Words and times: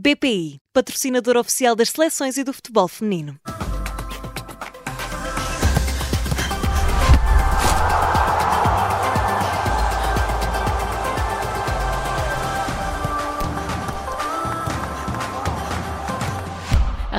BPI, 0.00 0.60
patrocinador 0.72 1.36
oficial 1.36 1.74
das 1.74 1.88
seleções 1.88 2.36
e 2.36 2.44
do 2.44 2.52
futebol 2.52 2.86
feminino. 2.86 3.36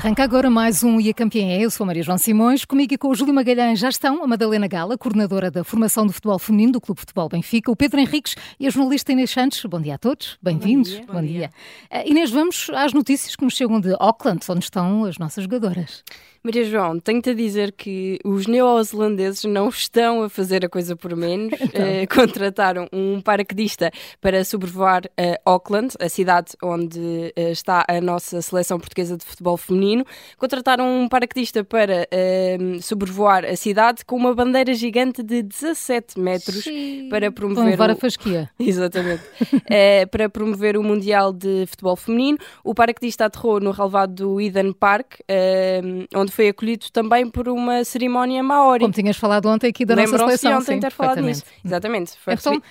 Arranca 0.02 0.24
agora 0.24 0.50
mais 0.50 0.82
um 0.82 0.98
E 0.98 1.10
a 1.10 1.14
Campeã 1.14 1.46
é. 1.46 1.60
Eu 1.60 1.70
sou 1.70 1.86
Maria 1.86 2.02
João 2.02 2.18
Simões. 2.18 2.64
Comigo 2.64 2.94
e 2.94 2.98
com 2.98 3.10
o 3.10 3.14
Júlio 3.16 3.34
Magalhães 3.34 3.80
já 3.80 3.90
estão 3.90 4.24
a 4.24 4.28
Madalena 4.28 4.66
Gala, 4.66 4.98
coordenadora 4.98 5.52
da 5.52 5.62
formação 5.62 6.08
do 6.08 6.14
futebol 6.14 6.40
feminino 6.40 6.72
do 6.72 6.80
Clube 6.80 7.02
Futebol 7.02 7.28
Benfica, 7.28 7.70
o 7.70 7.76
Pedro 7.76 8.00
Henriques 8.00 8.34
e 8.58 8.66
a 8.66 8.70
jornalista 8.70 9.12
Inês 9.12 9.30
Santos. 9.30 9.62
Bom 9.66 9.82
dia 9.82 9.96
a 9.96 9.98
todos, 9.98 10.38
bem-vindos. 10.42 11.00
Bom 11.00 11.04
dia. 11.04 11.14
Bom 11.14 11.22
dia. 11.22 11.52
Uh, 11.92 12.10
Inês, 12.10 12.32
vamos 12.32 12.72
às 12.74 12.94
notícias 12.94 13.36
que 13.36 13.44
nos 13.44 13.54
chegam 13.54 13.78
de 13.82 13.94
Auckland, 14.00 14.40
onde 14.48 14.64
estão 14.64 15.04
as 15.04 15.18
nossas 15.18 15.44
jogadoras. 15.44 16.02
Maria 16.42 16.64
João, 16.64 16.98
tenho-te 17.02 17.32
a 17.32 17.34
dizer 17.34 17.74
que 17.74 18.18
os 18.24 18.48
neozelandeses 18.48 19.44
não 19.44 19.68
estão 19.68 20.24
a 20.24 20.30
fazer 20.30 20.64
a 20.64 20.70
coisa 20.70 20.96
por 20.96 21.16
menos. 21.16 21.50
Então. 21.70 21.86
Eh, 21.86 22.08
contrataram 22.08 22.88
um 22.92 23.22
paraquedista 23.22 23.92
para 24.20 24.44
sobrevoar 24.44 25.04
eh, 25.16 25.40
Auckland, 25.46 25.94
a 26.00 26.10
cidade 26.10 26.54
onde 26.64 27.32
eh, 27.36 27.52
está 27.52 27.86
a 27.88 28.02
nossa 28.02 28.42
seleção 28.42 28.80
portuguesa 28.80 29.16
de 29.18 29.24
futebol 29.24 29.56
feminino. 29.56 29.89
Contrataram 30.38 30.86
um 31.04 31.08
paraquedista 31.08 31.64
para 31.64 32.08
eh, 32.12 32.58
sobrevoar 32.82 33.46
a 33.46 33.56
cidade 33.56 34.04
com 34.06 34.16
uma 34.16 34.34
bandeira 34.34 34.74
gigante 34.74 35.22
de 35.24 35.42
17 35.44 36.20
metros 36.20 36.66
para 37.10 37.28
Vão 37.28 37.34
promover 37.34 37.66
levar 37.66 37.90
o- 37.90 37.94
a 37.94 37.96
fasquia. 37.98 38.50
Exatamente. 38.60 39.24
Eh, 39.70 40.06
para 40.08 40.30
promover 40.30 40.78
o 40.78 40.84
Mundial 40.84 41.34
de 41.34 41.66
Futebol 41.68 41.96
Feminino, 41.96 42.38
o 42.64 42.74
paraquedista 42.74 43.26
aterrou 43.26 43.60
no 43.60 43.72
relevado 43.72 44.14
do 44.14 44.42
Eden 44.42 44.74
Park, 44.74 45.16
eh, 45.28 45.82
onde 46.16 46.32
foi 46.32 46.50
acolhido 46.50 46.86
também 46.92 47.30
por 47.30 47.48
uma 47.50 47.84
cerimónia 47.84 48.42
maori. 48.44 48.82
Como 48.82 48.94
tinhas 48.94 49.18
falado 49.18 49.48
ontem 49.48 49.68
aqui 49.68 49.86
da 49.86 49.96
nossa 49.96 50.18
seleção. 50.18 50.58
ontem 50.60 50.76
sim, 50.76 50.80
ter 50.80 50.92
falado 50.92 51.22
nisso. 51.22 51.44
Exatamente. 51.66 52.12
Foi, 52.24 52.34
Então, 52.34 52.54
recebido, 52.54 52.64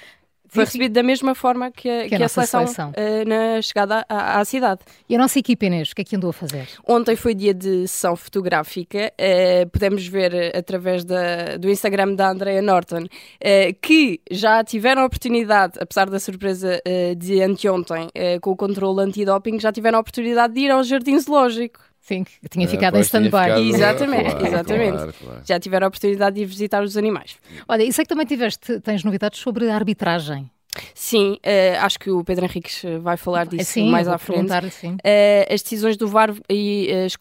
foi 0.49 0.65
recebido 0.65 0.93
da 0.93 1.03
mesma 1.03 1.35
forma 1.35 1.71
que 1.71 1.89
a, 1.89 2.09
Que 2.09 2.15
a 2.15 2.19
que 2.19 2.25
a 2.25 2.29
seleção, 2.29 2.61
seleção. 2.67 2.93
eh, 2.97 3.25
na 3.25 3.61
chegada 3.63 4.05
à, 4.09 4.41
à 4.41 4.45
cidade. 4.45 4.81
E 5.09 5.15
a 5.15 5.19
nossa 5.19 5.39
equipa, 5.39 5.67
Inês, 5.67 5.91
o 5.91 5.95
que 5.95 6.03
é 6.03 6.05
que 6.05 6.17
andou 6.17 6.31
a 6.31 6.33
fazer? 6.33 6.67
Ontem 6.87 7.15
foi 7.17 7.35
dia 7.35 7.53
de 7.55 7.87
sessão 7.87 8.17
fotográfica. 8.17 9.13
eh, 9.19 9.67
podemos 9.67 10.07
ver 10.07 10.57
através 10.57 11.05
da- 11.05 11.57
do 11.59 11.69
Instagram 11.71 12.15
da 12.15 12.31
Andrea 12.31 12.63
Norton 12.63 13.05
eh, 13.41 13.73
que 13.81 14.21
já 14.31 14.63
tiveram 14.65 15.03
a 15.03 15.07
oportunidade, 15.07 15.75
apesar 15.81 16.09
da 16.09 16.19
surpresa 16.19 16.81
de 17.17 17.43
anteontem 17.43 18.09
com 18.41 18.51
o 18.51 18.57
controle 18.57 19.01
antidoping, 19.03 19.59
já 19.61 19.71
tiveram 19.73 19.99
a 19.99 20.01
oportunidade 20.01 20.55
de 20.55 20.61
ir 20.61 20.71
ao 20.71 20.83
Jardim 20.83 21.19
Zoológico. 21.19 21.81
Sim, 22.09 22.25
que 22.25 22.49
tinha 22.49 22.65
É, 22.65 22.69
ficado 22.69 22.95
em 22.95 23.01
pois, 23.01 23.11
tinha 23.11 23.23
stand-by. 23.27 23.69
Exatamente, 23.69 24.31
claro, 24.31 24.47
exatamente. 24.47 24.97
claro, 24.97 25.13
claro. 25.13 25.41
Já 25.45 25.61
tiveram 25.61 25.87
a 25.87 25.89
oportunidade 25.89 26.37
de 26.37 26.43
ir 26.43 26.47
visitar 26.47 26.83
os 26.83 26.97
animais. 26.97 27.37
Olha, 27.69 27.83
e 27.83 27.93
sei 27.93 28.03
que 28.03 28.09
também 28.09 28.25
tiveste, 28.25 28.81
tens 28.81 29.05
novidades 29.05 29.39
sobre 29.39 29.69
a 29.71 29.75
arbitragem. 29.75 30.51
Sim, 30.95 31.39
eh, 31.43 31.77
acho 31.79 31.99
que 31.99 32.11
o 32.11 32.23
Pedro 32.23 32.45
Henriques 32.45 32.85
eh, 32.85 32.99
vai 32.99 33.17
falar 33.17 33.47
disso 33.47 33.73
Sim, 33.73 33.91
mais 33.91 34.07
à 34.07 34.19
frente. 34.19 34.53
sim. 34.71 34.97
Eh, 35.03 35.49
as 35.51 35.63
decisões 35.63 35.97
do 35.97 36.07
VAR 36.07 36.33
e 36.49 36.89
as, 37.07 37.15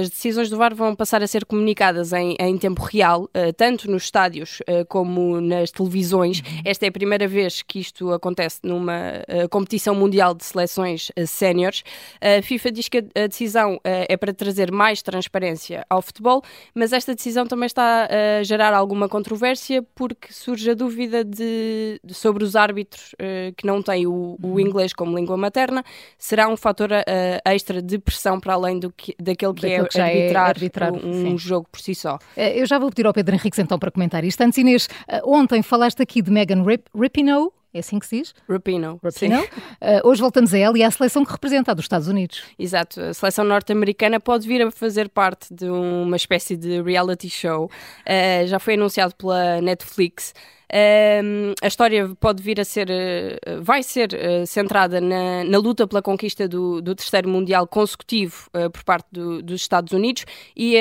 as 0.00 0.10
decisões 0.10 0.48
do 0.50 0.56
VAR 0.56 0.74
vão 0.74 0.96
passar 0.96 1.22
a 1.22 1.26
ser 1.26 1.44
comunicadas 1.44 2.12
em, 2.12 2.34
em 2.40 2.56
tempo 2.58 2.82
real, 2.82 3.28
eh, 3.34 3.52
tanto 3.52 3.90
nos 3.90 4.04
estádios 4.04 4.60
eh, 4.66 4.84
como 4.84 5.40
nas 5.40 5.70
televisões. 5.70 6.42
Esta 6.64 6.86
é 6.86 6.88
a 6.88 6.92
primeira 6.92 7.28
vez 7.28 7.62
que 7.62 7.78
isto 7.78 8.10
acontece 8.12 8.60
numa 8.62 9.22
eh, 9.28 9.46
competição 9.48 9.94
mundial 9.94 10.34
de 10.34 10.44
seleções 10.44 11.12
eh, 11.14 11.26
séniores. 11.26 11.82
A 12.20 12.42
FIFA 12.42 12.72
diz 12.72 12.88
que 12.88 12.98
a, 12.98 13.26
decisão 13.26 13.78
eh, 13.84 14.06
é 14.08 14.16
para 14.16 14.32
trazer 14.32 14.72
mais 14.72 15.02
transparência 15.02 15.84
ao 15.90 16.00
futebol, 16.02 16.42
mas 16.74 16.92
esta 16.92 17.14
decisão 17.14 17.46
também 17.46 17.66
está 17.66 18.08
a 18.40 18.42
gerar 18.42 18.72
alguma 18.72 19.08
controvérsia 19.08 19.84
porque 19.94 20.32
surge 20.32 20.70
a 20.70 20.74
dúvida 20.74 21.22
de- 21.22 22.00
sobre 22.08 22.42
os 22.44 22.56
árbitros 22.56 22.93
eh, 23.18 23.52
que 23.56 23.66
não 23.66 23.82
têm 23.82 24.06
o, 24.06 24.36
o 24.42 24.60
inglês 24.60 24.92
como 24.92 25.16
língua 25.16 25.36
materna. 25.36 25.84
Será 26.18 26.48
um 26.48 26.56
fator 26.56 26.90
eh, 26.92 27.40
extra 27.44 27.80
de 27.82 27.98
pressão 27.98 28.40
para 28.40 28.54
além 28.54 28.78
do 28.78 28.90
que, 28.92 29.14
daquele 29.20 29.54
que 29.54 29.66
é 29.66 29.84
que 29.84 29.98
é 29.98 30.04
arbitrar, 30.04 30.48
arbitrar, 30.48 30.92
um 30.92 31.30
sim. 31.30 31.38
jogo 31.38 31.68
por 31.70 31.80
si 31.80 31.94
só. 31.94 32.18
Eh, 32.36 32.60
Eu 32.60 32.66
já 32.66 32.78
vou 32.78 32.88
pedir 32.90 33.06
ao 33.06 33.12
Pedro 33.12 33.34
Henriques 33.34 33.58
então 33.58 33.78
para 33.78 33.90
comentar 33.90 34.24
isto. 34.24 34.40
Antes, 34.40 34.58
Inês, 34.58 34.88
eh, 35.08 35.20
ontem 35.24 35.62
falaste 35.62 36.00
aqui 36.02 36.22
de 36.22 36.30
Megan 36.30 36.62
Rip 36.62 36.84
Rapinoe, 36.94 37.50
é 37.74 37.80
assim 37.80 37.98
que 37.98 38.06
se 38.06 38.18
diz? 38.18 38.34
Rapino. 38.48 39.00
Rapinoe. 39.02 39.48
Eh, 39.80 40.00
hoje 40.04 40.20
voltamos 40.20 40.54
a 40.54 40.58
ela 40.58 40.78
e 40.78 40.84
à 40.84 40.90
seleção 40.92 41.24
que 41.24 41.32
representa 41.32 41.72
a 41.72 41.74
dos 41.74 41.84
Estados 41.84 42.06
Unidos. 42.06 42.44
Exato, 42.56 43.00
a 43.00 43.12
seleção 43.12 43.44
norte-americana 43.44 44.20
pode 44.20 44.46
vir 44.46 44.62
a 44.62 44.70
fazer 44.70 45.08
parte 45.08 45.52
de 45.52 45.68
uma 45.68 46.14
espécie 46.14 46.56
de 46.56 46.80
reality 46.80 47.28
show. 47.28 47.64
Uh, 47.64 48.46
já 48.46 48.60
foi 48.60 48.74
anunciado 48.74 49.16
pela 49.16 49.60
Netflix. 49.60 50.32
Um, 50.72 51.54
a 51.62 51.66
história 51.66 52.10
pode 52.18 52.42
vir 52.42 52.58
a 52.58 52.64
ser, 52.64 52.88
uh, 52.90 53.62
vai 53.62 53.82
ser 53.82 54.10
uh, 54.12 54.46
centrada 54.46 55.00
na, 55.00 55.44
na 55.44 55.58
luta 55.58 55.86
pela 55.86 56.00
conquista 56.02 56.48
do, 56.48 56.80
do 56.80 56.94
terceiro 56.94 57.28
Mundial 57.28 57.66
consecutivo 57.66 58.48
uh, 58.54 58.70
por 58.70 58.82
parte 58.82 59.06
do- 59.12 59.42
dos 59.42 59.60
Estados 59.60 59.92
Unidos 59.92 60.24
e 60.56 60.76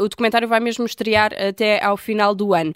o 0.00 0.08
documentário 0.08 0.48
vai 0.48 0.60
mesmo 0.60 0.84
estrear 0.86 1.32
até 1.34 1.82
ao 1.84 1.96
final 1.96 2.34
do 2.34 2.54
ano. 2.54 2.72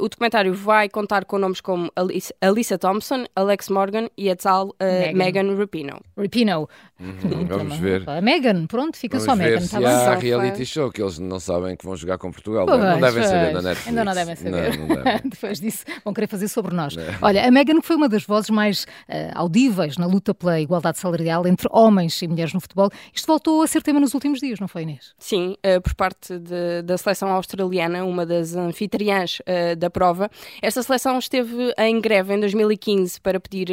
O 0.00 0.08
documentário 0.08 0.52
vai 0.54 0.88
contar 0.88 1.24
com 1.24 1.38
nomes 1.38 1.60
como 1.60 1.90
Alice, 1.96 2.32
Alyssa 2.40 2.78
Thompson, 2.78 3.24
Alex 3.34 3.68
Morgan 3.68 4.08
e 4.16 4.30
a 4.30 4.36
tal 4.36 4.74
Megan. 4.80 5.16
Megan 5.16 5.56
Rapinoe. 5.56 6.00
Rapinoe. 6.16 6.66
Uhum, 7.00 7.46
Vamos 7.46 7.76
ver. 7.78 8.08
A 8.08 8.20
Megan, 8.20 8.66
pronto, 8.66 8.96
fica 8.96 9.18
Vamos 9.18 9.24
só 9.32 9.34
Megan, 9.36 9.60
bem? 9.78 9.86
há 9.86 10.14
reality 10.14 10.66
show 10.66 10.90
que 10.90 11.00
eles 11.00 11.18
não 11.18 11.40
sabem 11.40 11.74
que 11.76 11.84
vão 11.86 11.96
jogar 11.96 12.18
com 12.18 12.30
Portugal. 12.30 12.66
Pois, 12.66 12.78
não 12.78 13.00
devem 13.00 13.22
saber 13.24 13.50
pois. 13.52 13.54
na 13.64 13.70
Netflix. 13.70 13.88
Ainda 13.88 14.04
não 14.04 14.14
devem 14.14 14.36
saber. 14.36 14.50
Não, 14.78 14.86
não 14.86 14.96
devem. 14.96 15.20
Depois 15.30 15.60
disso, 15.60 15.84
vão 16.04 16.12
querer 16.12 16.26
fazer 16.26 16.48
sobre 16.48 16.74
nós. 16.74 16.94
Olha, 17.22 17.46
a 17.46 17.50
Megan 17.50 17.80
que 17.80 17.86
foi 17.86 17.96
uma 17.96 18.08
das 18.08 18.24
vozes 18.24 18.50
mais 18.50 18.86
eh, 19.08 19.30
audíveis 19.34 19.96
na 19.96 20.06
luta 20.06 20.34
pela 20.34 20.60
igualdade 20.60 20.98
salarial 20.98 21.46
entre 21.46 21.68
homens 21.70 22.20
e 22.20 22.28
mulheres 22.28 22.52
no 22.52 22.60
futebol. 22.60 22.90
Isto 23.14 23.26
voltou 23.26 23.62
a 23.62 23.66
ser 23.66 23.82
tema 23.82 23.98
nos 23.98 24.12
últimos 24.12 24.38
dias, 24.40 24.60
não 24.60 24.68
foi, 24.68 24.82
Inês? 24.82 25.14
Sim, 25.18 25.56
eh, 25.62 25.80
por 25.80 25.94
parte 25.94 26.38
de- 26.38 26.82
da 26.82 26.98
seleção 26.98 27.30
australiana, 27.30 28.04
uma 28.04 28.26
das 28.26 28.54
anfitriãs 28.54 29.38
eh, 29.46 29.74
da 29.74 29.88
prova. 29.88 30.28
Esta 30.60 30.82
seleção 30.82 31.18
esteve 31.18 31.72
em 31.78 31.98
greve 32.00 32.34
em 32.34 32.40
2015 32.40 33.20
para 33.20 33.40
pedir 33.40 33.68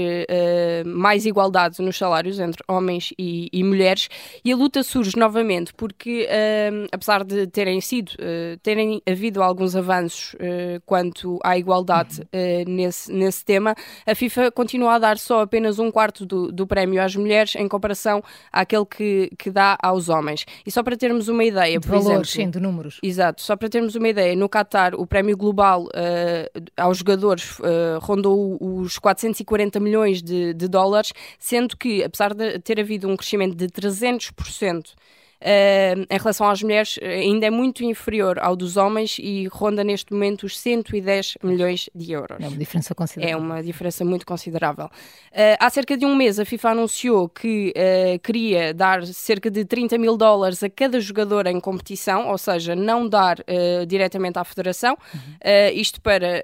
mais 0.85 1.25
igualdade 1.25 1.81
nos 1.81 1.97
salários 1.97 2.39
entre 2.39 2.63
homens 2.67 3.13
e, 3.17 3.49
e 3.51 3.63
mulheres 3.63 4.09
e 4.43 4.51
a 4.51 4.55
luta 4.55 4.83
surge 4.83 5.17
novamente 5.17 5.73
porque, 5.73 6.27
eh, 6.29 6.87
apesar 6.91 7.23
de 7.23 7.47
terem 7.47 7.81
sido, 7.81 8.11
eh, 8.19 8.57
terem 8.61 9.01
havido 9.09 9.41
alguns 9.41 9.75
avanços 9.75 10.35
eh, 10.39 10.79
quanto 10.85 11.39
à 11.43 11.57
igualdade 11.57 12.27
eh, 12.31 12.63
nesse, 12.67 13.11
nesse 13.11 13.43
tema, 13.43 13.75
a 14.05 14.15
FIFA 14.15 14.51
continua 14.51 14.95
a 14.95 14.99
dar 14.99 15.17
só 15.17 15.41
apenas 15.41 15.79
um 15.79 15.91
quarto 15.91 16.25
do, 16.25 16.51
do 16.51 16.67
prémio 16.67 17.01
às 17.01 17.15
mulheres 17.15 17.55
em 17.55 17.67
comparação 17.67 18.23
àquele 18.51 18.85
que, 18.85 19.31
que 19.37 19.49
dá 19.49 19.77
aos 19.81 20.09
homens. 20.09 20.45
E 20.65 20.71
só 20.71 20.83
para 20.83 20.97
termos 20.97 21.27
uma 21.27 21.43
ideia, 21.43 21.79
De 21.79 21.87
por 21.87 21.97
valores, 21.97 22.29
exemplo, 22.29 22.45
sim, 22.45 22.49
de 22.49 22.59
números. 22.59 22.99
Exato, 23.01 23.41
só 23.41 23.55
para 23.55 23.69
termos 23.69 23.95
uma 23.95 24.07
ideia, 24.07 24.35
no 24.35 24.49
Qatar 24.49 24.93
o 24.95 25.05
prémio 25.05 25.35
global 25.37 25.87
eh, 25.93 26.51
aos 26.75 26.99
jogadores 26.99 27.57
eh, 27.63 27.97
rondou 28.01 28.57
os 28.59 28.97
440 28.97 29.79
milhões 29.79 30.21
de, 30.21 30.53
de 30.53 30.67
dólares, 30.67 31.13
sendo 31.39 31.75
que, 31.77 32.03
apesar 32.03 32.33
de 32.33 32.59
ter 32.59 32.79
havido 32.79 33.06
um 33.07 33.17
crescimento 33.17 33.55
de 33.55 33.67
300%. 33.67 34.93
Eh, 35.39 35.95
em 36.09 36.17
relação 36.17 36.49
às 36.49 36.61
mulheres, 36.63 36.97
eh, 37.01 37.19
ainda 37.19 37.45
é 37.45 37.49
muito 37.49 37.83
inferior 37.83 38.39
ao 38.39 38.55
dos 38.55 38.77
homens 38.77 39.17
e 39.19 39.47
ronda 39.47 39.83
neste 39.83 40.11
momento 40.13 40.43
os 40.45 40.57
110 40.59 41.37
milhões 41.43 41.89
de 41.93 42.11
euros. 42.11 42.37
É 42.43 42.47
uma 42.47 42.57
diferença 42.57 42.93
É 42.93 42.95
considerável. 42.95 43.37
uma 43.39 43.61
diferença 43.63 44.03
muito 44.05 44.25
considerável. 44.25 44.89
Eh, 45.31 45.57
há 45.59 45.69
cerca 45.69 45.95
de 45.97 46.05
um 46.05 46.15
mês, 46.15 46.39
a 46.39 46.45
FIFA 46.45 46.69
anunciou 46.71 47.29
que 47.29 47.71
eh, 47.75 48.19
queria 48.23 48.73
dar 48.73 49.05
cerca 49.05 49.49
de 49.51 49.63
30 49.65 49.97
mil 49.97 50.17
dólares 50.17 50.61
a 50.63 50.69
cada 50.69 50.99
jogador 50.99 51.47
em 51.47 51.59
competição, 51.59 52.29
ou 52.29 52.37
seja, 52.37 52.75
não 52.75 53.07
dar 53.07 53.37
eh, 53.47 53.85
diretamente 53.85 54.39
à 54.39 54.43
federação, 54.43 54.97
Eh, 55.41 55.71
isto 55.73 56.01
para 56.01 56.41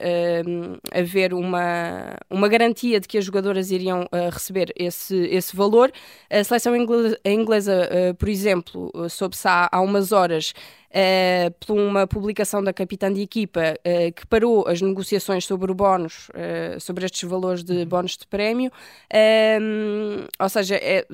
haver 0.92 1.34
uma, 1.34 2.16
uma 2.30 2.48
garantia 2.48 3.00
de 3.00 3.08
que 3.08 3.18
as 3.18 3.26
jogadoras 3.26 3.72
iriam 3.72 4.08
receber 4.32 4.72
esse, 4.76 5.16
esse 5.28 5.56
valor. 5.56 5.92
A 6.30 6.44
seleção 6.44 6.76
ingle- 6.76 7.18
inglesa, 7.26 7.88
eh, 7.92 8.14
por 8.14 8.30
exemplo, 8.30 8.83
eh, 8.96 9.10
soube-se 9.10 9.48
há, 9.48 9.70
há 9.72 9.82
umas 9.82 10.12
horas 10.12 10.54
eh, 10.92 11.52
por 11.66 11.78
uma 11.78 12.06
publicação 12.08 12.64
da 12.64 12.72
capitã 12.74 13.12
de 13.12 13.22
equipa 13.22 13.76
eh, 13.84 14.12
que 14.12 14.26
parou 14.28 14.68
as 14.68 14.82
negociações 14.82 15.46
sobre 15.46 15.72
o 15.72 15.76
bónus, 15.76 16.30
eh, 16.34 16.78
sobre 16.80 17.06
estes 17.06 17.28
valores 17.30 17.64
de 17.64 17.86
bónus 17.86 18.18
de 18.18 18.28
prémio. 18.28 18.72
Ehm, 19.12 20.28
ou 20.40 20.50
seja, 20.50 20.76
é- 20.76 21.06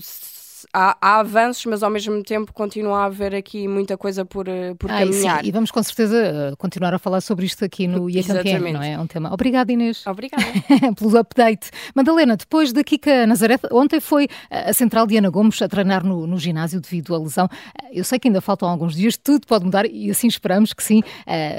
há, 0.73 0.97
há, 1.01 1.19
avanços, 1.19 1.65
mas 1.65 1.83
ao 1.83 1.89
mesmo 1.89 2.23
tempo 2.23 2.53
continua 2.53 2.99
a 2.99 3.05
haver 3.05 3.35
aqui 3.35 3.67
muita 3.67 3.97
coisa 3.97 4.25
por, 4.25 4.47
eh, 4.47 4.73
por 4.75 4.89
ah, 4.91 4.99
caminhar. 4.99 5.41
Sim. 5.41 5.49
E 5.49 5.51
vamos 5.51 5.71
com 5.71 5.81
certeza 5.81 6.17
eh, 6.17 6.55
continuar 6.57 6.93
a 6.93 6.99
falar 6.99 7.21
sobre 7.21 7.45
isto 7.45 7.63
aqui 7.63 7.87
no 7.87 8.09
IA 8.11 8.23
Campeão, 8.23 8.73
não 8.73 8.81
é? 8.81 8.93
É 8.93 8.99
um 8.99 9.07
tema. 9.07 9.33
Obrigada, 9.33 9.71
Inês. 9.71 10.05
Obrigada. 10.05 10.43
Pelo 10.97 11.17
update. 11.17 11.71
Madalena, 11.95 12.35
depois 12.35 12.73
da 12.73 12.83
Kika 12.83 13.27
Nazaré, 13.27 13.59
ontem 13.71 13.99
foi 13.99 14.27
a 14.49 14.73
central 14.73 15.07
Diana 15.07 15.29
Gomes 15.29 15.61
a 15.61 15.67
treinar 15.67 16.03
no, 16.03 16.25
no 16.25 16.37
ginásio 16.37 16.79
devido 16.79 17.15
à 17.15 17.19
lesão. 17.19 17.47
Eu 17.91 18.03
sei 18.03 18.19
que 18.19 18.27
ainda 18.27 18.41
faltam 18.41 18.69
alguns 18.69 18.95
dias, 18.95 19.17
tudo 19.17 19.45
pode 19.47 19.65
mudar 19.65 19.85
e 19.85 20.09
assim 20.09 20.27
esperamos 20.27 20.73
que 20.73 20.83
sim, 20.83 21.01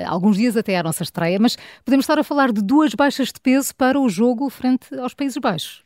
alguns 0.07 0.37
dias 0.37 0.57
até 0.57 0.77
à 0.79 0.83
nossa 0.83 1.03
estreia, 1.03 1.39
mas 1.39 1.57
podemos 1.85 2.05
estar 2.05 2.19
a 2.19 2.25
falar 2.25 2.53
de 2.53 2.63
duas 2.63 2.95
baixas 2.95 3.29
de 3.29 3.41
peso 3.41 3.75
para 3.75 3.99
o 3.99 4.09
jogo 4.09 4.49
frente 4.49 4.95
aos 4.95 5.15
Países 5.15 5.39
Baixos. 5.39 5.83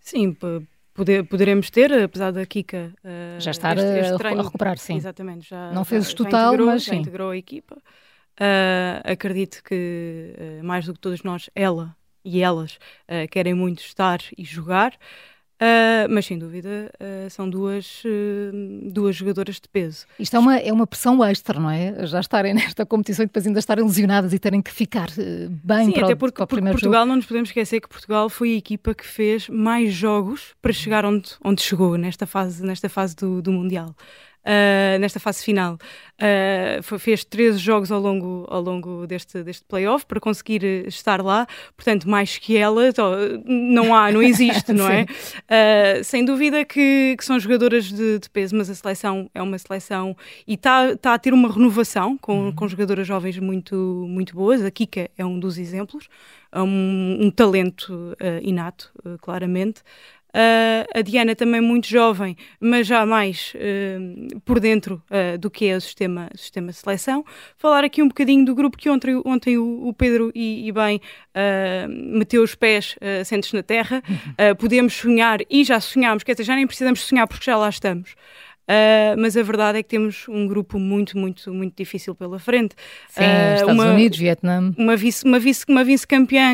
Sim, 0.00 0.36
poder, 0.96 1.24
poderemos 1.24 1.70
ter, 1.70 1.92
apesar 1.92 2.32
da 2.32 2.44
Kika 2.46 2.92
uh, 3.04 3.40
já 3.40 3.50
estar 3.50 3.76
este, 3.76 3.98
este 3.98 4.18
treino, 4.18 4.40
a 4.40 4.44
recuperar, 4.44 4.78
sim. 4.78 4.96
Exatamente, 4.96 5.48
já 5.48 5.70
não 5.72 5.84
fez 5.84 6.10
já, 6.10 6.16
total, 6.16 6.48
integrou, 6.54 6.66
mas 6.66 6.84
sim. 6.84 6.96
integrou 6.96 7.30
a 7.30 7.36
equipa. 7.36 7.76
Uh, 7.76 9.12
acredito 9.12 9.62
que 9.62 10.34
uh, 10.38 10.64
mais 10.64 10.86
do 10.86 10.94
que 10.94 11.00
todos 11.00 11.22
nós, 11.22 11.48
ela 11.54 11.94
e 12.24 12.42
elas 12.42 12.76
querem 13.30 13.54
muito 13.54 13.78
estar 13.82 14.18
e 14.36 14.44
jogar. 14.44 14.92
Uh, 15.56 16.04
mas 16.10 16.26
sem 16.26 16.38
dúvida 16.38 16.90
uh, 17.00 17.30
são 17.30 17.48
duas, 17.48 18.02
uh, 18.04 18.90
duas 18.90 19.16
jogadoras 19.16 19.56
de 19.56 19.66
peso. 19.68 20.04
Isto 20.18 20.36
é 20.36 20.38
uma, 20.38 20.56
é 20.58 20.70
uma 20.70 20.86
pressão 20.86 21.24
extra, 21.24 21.58
não 21.58 21.70
é? 21.70 22.06
Já 22.06 22.20
estarem 22.20 22.52
nesta 22.52 22.84
competição 22.84 23.22
e 23.22 23.26
depois 23.26 23.46
ainda 23.46 23.58
estarem 23.58 23.82
lesionadas 23.82 24.34
e 24.34 24.38
terem 24.38 24.60
que 24.60 24.70
ficar 24.70 25.08
bem 25.48 25.86
Sim, 25.86 25.92
para, 25.92 26.04
até 26.04 26.12
o, 26.12 26.16
porque, 26.16 26.34
para 26.36 26.44
o 26.44 26.46
porque 26.46 26.62
Portugal 26.62 27.00
jogo. 27.00 27.08
não 27.08 27.16
nos 27.16 27.26
podemos 27.26 27.48
esquecer 27.48 27.80
que 27.80 27.88
Portugal 27.88 28.28
foi 28.28 28.52
a 28.52 28.56
equipa 28.56 28.94
que 28.94 29.06
fez 29.06 29.48
mais 29.48 29.94
jogos 29.94 30.54
para 30.60 30.72
chegar 30.74 31.06
onde, 31.06 31.30
onde 31.42 31.62
chegou 31.62 31.96
nesta 31.96 32.26
fase, 32.26 32.62
nesta 32.62 32.90
fase 32.90 33.16
do, 33.16 33.40
do 33.40 33.50
Mundial 33.50 33.94
uh, 34.46 34.98
nesta 34.98 35.18
fase 35.18 35.44
final. 35.44 35.74
Uh, 36.16 36.98
fez 36.98 37.24
13 37.24 37.58
jogos 37.58 37.92
ao 37.92 38.00
longo, 38.00 38.46
ao 38.48 38.62
longo 38.62 39.06
deste, 39.06 39.42
deste 39.42 39.64
playoff 39.64 40.06
para 40.06 40.18
conseguir 40.18 40.64
estar 40.86 41.20
lá, 41.20 41.46
portanto, 41.76 42.08
mais 42.08 42.38
que 42.38 42.56
ela, 42.56 42.84
não 43.44 43.94
há, 43.94 44.10
não 44.10 44.22
existe, 44.22 44.72
não 44.72 44.88
é? 44.88 45.02
Uh, 45.02 46.04
sem 46.04 46.24
dúvida 46.24 46.64
que, 46.64 47.14
que 47.18 47.24
são 47.24 47.38
jogadoras 47.38 47.84
de, 47.92 48.18
de, 48.18 48.30
peso, 48.30 48.56
mas 48.56 48.70
a 48.70 48.74
seleção 48.74 49.30
é 49.34 49.42
uma 49.42 49.58
seleção 49.58 50.16
e 50.46 50.54
está 50.54 50.96
tá 50.96 51.12
a 51.14 51.18
ter 51.18 51.34
uma 51.34 51.52
renovação 51.52 52.16
com, 52.16 52.46
uhum. 52.46 52.52
com 52.52 52.66
jogadoras 52.66 53.06
jovens 53.06 53.38
muito, 53.38 53.76
muito 54.08 54.34
boas. 54.34 54.64
A 54.64 54.70
Kika 54.70 55.10
é 55.18 55.24
um 55.24 55.38
dos 55.38 55.58
exemplos, 55.58 56.08
é 56.50 56.62
um, 56.62 57.18
um 57.26 57.30
talento 57.30 57.92
uh, 57.92 58.40
inato, 58.40 58.90
uh, 59.04 59.18
claramente. 59.20 59.82
Uh, 60.36 60.84
a 60.98 61.00
Diana 61.00 61.34
também 61.34 61.62
muito 61.62 61.88
jovem, 61.88 62.36
mas 62.60 62.86
já 62.86 63.06
mais 63.06 63.54
uh, 63.54 64.40
por 64.40 64.60
dentro 64.60 65.02
uh, 65.10 65.38
do 65.38 65.50
que 65.50 65.64
é 65.64 65.74
o 65.74 65.80
sistema, 65.80 66.28
sistema 66.34 66.72
de 66.72 66.76
seleção. 66.76 67.24
Falar 67.56 67.84
aqui 67.84 68.02
um 68.02 68.08
bocadinho 68.08 68.44
do 68.44 68.54
grupo 68.54 68.76
que 68.76 68.90
ontem, 68.90 69.18
ontem 69.24 69.56
o, 69.56 69.94
Pedro 69.94 70.30
e, 70.34 70.68
e 70.68 70.72
bem 70.72 71.00
meteu 72.12 72.42
os 72.42 72.54
pés 72.54 72.96
assentes 73.20 73.52
na 73.52 73.62
terra. 73.62 74.02
podemos 74.58 74.92
sonhar 74.92 75.38
e 75.48 75.64
já 75.64 75.80
sonhámos, 75.80 76.22
quer 76.22 76.32
dizer, 76.32 76.44
já 76.44 76.54
nem 76.54 76.66
precisamos 76.66 77.00
sonhar 77.00 77.26
porque 77.26 77.44
já 77.44 77.56
lá 77.56 77.68
estamos. 77.68 78.14
Uh, 78.66 79.14
mas 79.16 79.36
a 79.36 79.42
verdade 79.44 79.78
é 79.78 79.82
que 79.82 79.88
temos 79.88 80.26
um 80.28 80.44
grupo 80.44 80.76
muito, 80.76 81.16
muito, 81.16 81.54
muito 81.54 81.76
difícil 81.76 82.16
pela 82.16 82.36
frente. 82.40 82.74
Sim, 83.08 83.22
uh, 83.22 83.54
Estados 83.54 83.74
uma, 83.74 83.92
Unidos, 83.92 84.18
Vietnã. 84.18 84.74
Uma 84.76 84.96
vice-campeã 84.96 85.30
uma 85.30 85.38
vice, 85.38 85.64
uma 85.68 85.84
vice 85.84 86.06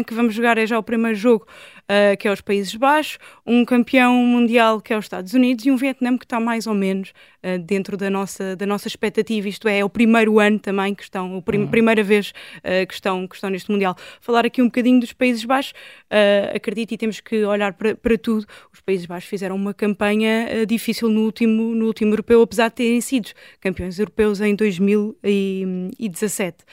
que 0.05 0.14
vamos 0.14 0.35
jogar 0.35 0.58
é 0.58 0.67
já 0.67 0.78
o 0.78 0.82
primeiro 0.82 1.17
jogo 1.17 1.46
uh, 1.92 2.16
que 2.16 2.26
é 2.26 2.32
os 2.32 2.40
Países 2.40 2.74
Baixos, 2.74 3.18
um 3.46 3.64
campeão 3.64 4.14
mundial 4.14 4.80
que 4.80 4.92
é 4.92 4.98
os 4.98 5.04
Estados 5.04 5.34
Unidos 5.34 5.66
e 5.66 5.70
um 5.70 5.76
Vietnã 5.76 6.16
que 6.16 6.24
está 6.24 6.40
mais 6.40 6.66
ou 6.66 6.74
menos 6.74 7.12
uh, 7.44 7.58
dentro 7.58 7.96
da 7.96 8.08
nossa, 8.08 8.56
da 8.56 8.64
nossa 8.66 8.88
expectativa. 8.88 9.48
Isto 9.48 9.68
é, 9.68 9.80
é 9.80 9.84
o 9.84 9.90
primeiro 9.90 10.40
ano 10.40 10.58
também 10.58 10.94
que 10.94 11.02
estão, 11.02 11.36
a 11.36 11.42
prim 11.42 11.60
uhum. 11.60 11.68
primeira 11.68 12.02
vez 12.02 12.32
uh, 12.58 12.86
que, 12.86 12.94
estão, 12.94 13.28
que 13.28 13.34
estão 13.34 13.50
neste 13.50 13.70
Mundial. 13.70 13.94
Falar 14.20 14.46
aqui 14.46 14.62
um 14.62 14.66
bocadinho 14.66 15.00
dos 15.00 15.12
Países 15.12 15.44
Baixos, 15.44 15.72
acredito 16.54 16.92
e 16.92 16.98
temos 16.98 17.20
que 17.20 17.44
olhar 17.44 17.72
para, 17.72 17.94
para 17.94 18.18
tudo. 18.18 18.44
Os 18.72 18.80
Países 18.80 19.06
Baixos 19.06 19.30
fizeram 19.30 19.56
uma 19.56 19.72
campanha 19.72 20.66
difícil 20.66 21.08
no 21.08 21.24
último, 21.24 21.74
no 21.74 21.86
último 21.86 22.12
europeu, 22.12 22.42
apesar 22.42 22.68
de 22.68 22.74
terem 22.74 23.00
sido 23.00 23.30
campeões 23.60 23.98
europeus 23.98 24.40
em 24.40 24.54
2017. 24.54 26.64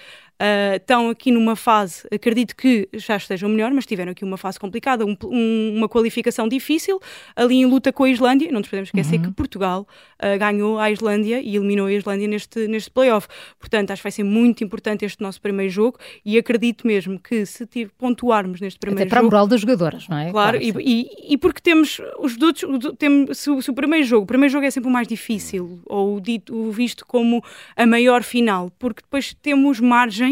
Uh, 0.42 0.78
estão 0.78 1.10
aqui 1.10 1.32
numa 1.32 1.56
fase, 1.56 2.08
acredito 2.14 2.56
que 2.56 2.88
já 2.94 3.18
estejam 3.18 3.50
melhor, 3.50 3.72
mas 3.72 3.86
tiveram 3.86 4.14
aqui 4.14 4.24
uma 4.24 4.38
fase 4.38 4.58
complicada, 4.58 5.06
um, 5.06 5.18
um, 5.26 5.74
uma 5.76 5.90
qualificação 5.90 6.48
difícil, 6.48 6.98
ali 7.36 7.56
em 7.56 7.66
luta 7.66 7.92
com 7.92 8.06
a 8.06 8.10
Islândia. 8.10 8.50
Não 8.50 8.60
nos 8.60 8.70
podemos 8.70 8.88
esquecer 8.88 9.18
uhum. 9.18 9.24
que 9.24 9.32
Portugal 9.32 9.86
uh, 10.16 10.40
ganhou 10.40 10.80
a 10.80 10.90
Islândia 10.90 11.42
e 11.42 11.58
eliminou 11.58 11.88
a 11.88 11.92
Islândia 11.92 12.28
neste, 12.28 12.68
neste 12.68 12.90
playoff. 12.90 13.28
Portanto, 13.60 13.92
acho 13.92 14.02
que 14.02 14.06
vai 14.06 14.12
ser 14.12 14.24
muito 14.24 14.64
importante 14.64 15.04
este 15.04 15.22
nosso 15.22 15.42
primeiro 15.42 15.72
jogo 15.72 16.00
e 16.24 16.38
acredito 16.38 16.88
mesmo 16.88 17.20
que 17.20 17.46
se 17.46 17.68
pontuarmos 17.98 18.62
neste 18.62 18.80
primeiro 18.80 19.02
Até 19.02 19.10
para 19.10 19.20
jogo. 19.20 19.30
para 19.30 19.38
a 19.38 19.42
moral 19.42 19.48
das 19.48 19.62
jogadoras, 19.62 20.08
não 20.08 20.18
é? 20.18 20.32
Claro, 20.32 20.58
claro 20.60 20.80
e, 20.82 21.04
e, 21.04 21.34
e, 21.34 21.38
porque 21.38 21.60
temos 21.62 22.00
os 22.18 22.38
dutos, 22.38 22.64
temos, 22.98 23.38
se, 23.38 23.62
se, 23.62 23.70
o 23.70 23.74
primeiro 23.74 24.06
jogo, 24.06 24.24
o 24.24 24.28
primeiro 24.28 24.52
jogo 24.52 24.66
é 24.66 24.72
sempre 24.72 24.90
o 24.90 24.94
mais 24.94 25.08
difícil, 25.08 25.82
ou 25.86 26.20
dito, 26.20 26.56
o 26.56 26.72
visto 26.72 27.06
como 27.06 27.44
a 27.76 27.86
maior 27.86 28.24
final, 28.24 28.72
porque 28.80 29.02
depois 29.02 29.34
temos 29.42 29.80
margem 29.80 30.29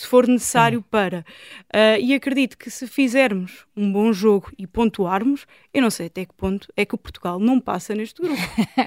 se 0.00 0.06
for 0.06 0.26
necessário 0.26 0.80
para. 0.80 1.18
Uh, 1.74 2.00
e 2.00 2.14
acredito 2.14 2.56
que 2.56 2.70
se 2.70 2.86
fizermos 2.86 3.66
um 3.76 3.92
bom 3.92 4.14
jogo 4.14 4.50
e 4.58 4.66
pontuarmos, 4.66 5.46
eu 5.74 5.82
não 5.82 5.90
sei 5.90 6.06
até 6.06 6.24
que 6.24 6.32
ponto 6.32 6.66
é 6.74 6.86
que 6.86 6.94
o 6.94 6.98
Portugal 6.98 7.38
não 7.38 7.60
passa 7.60 7.94
neste 7.94 8.22
grupo. 8.22 8.40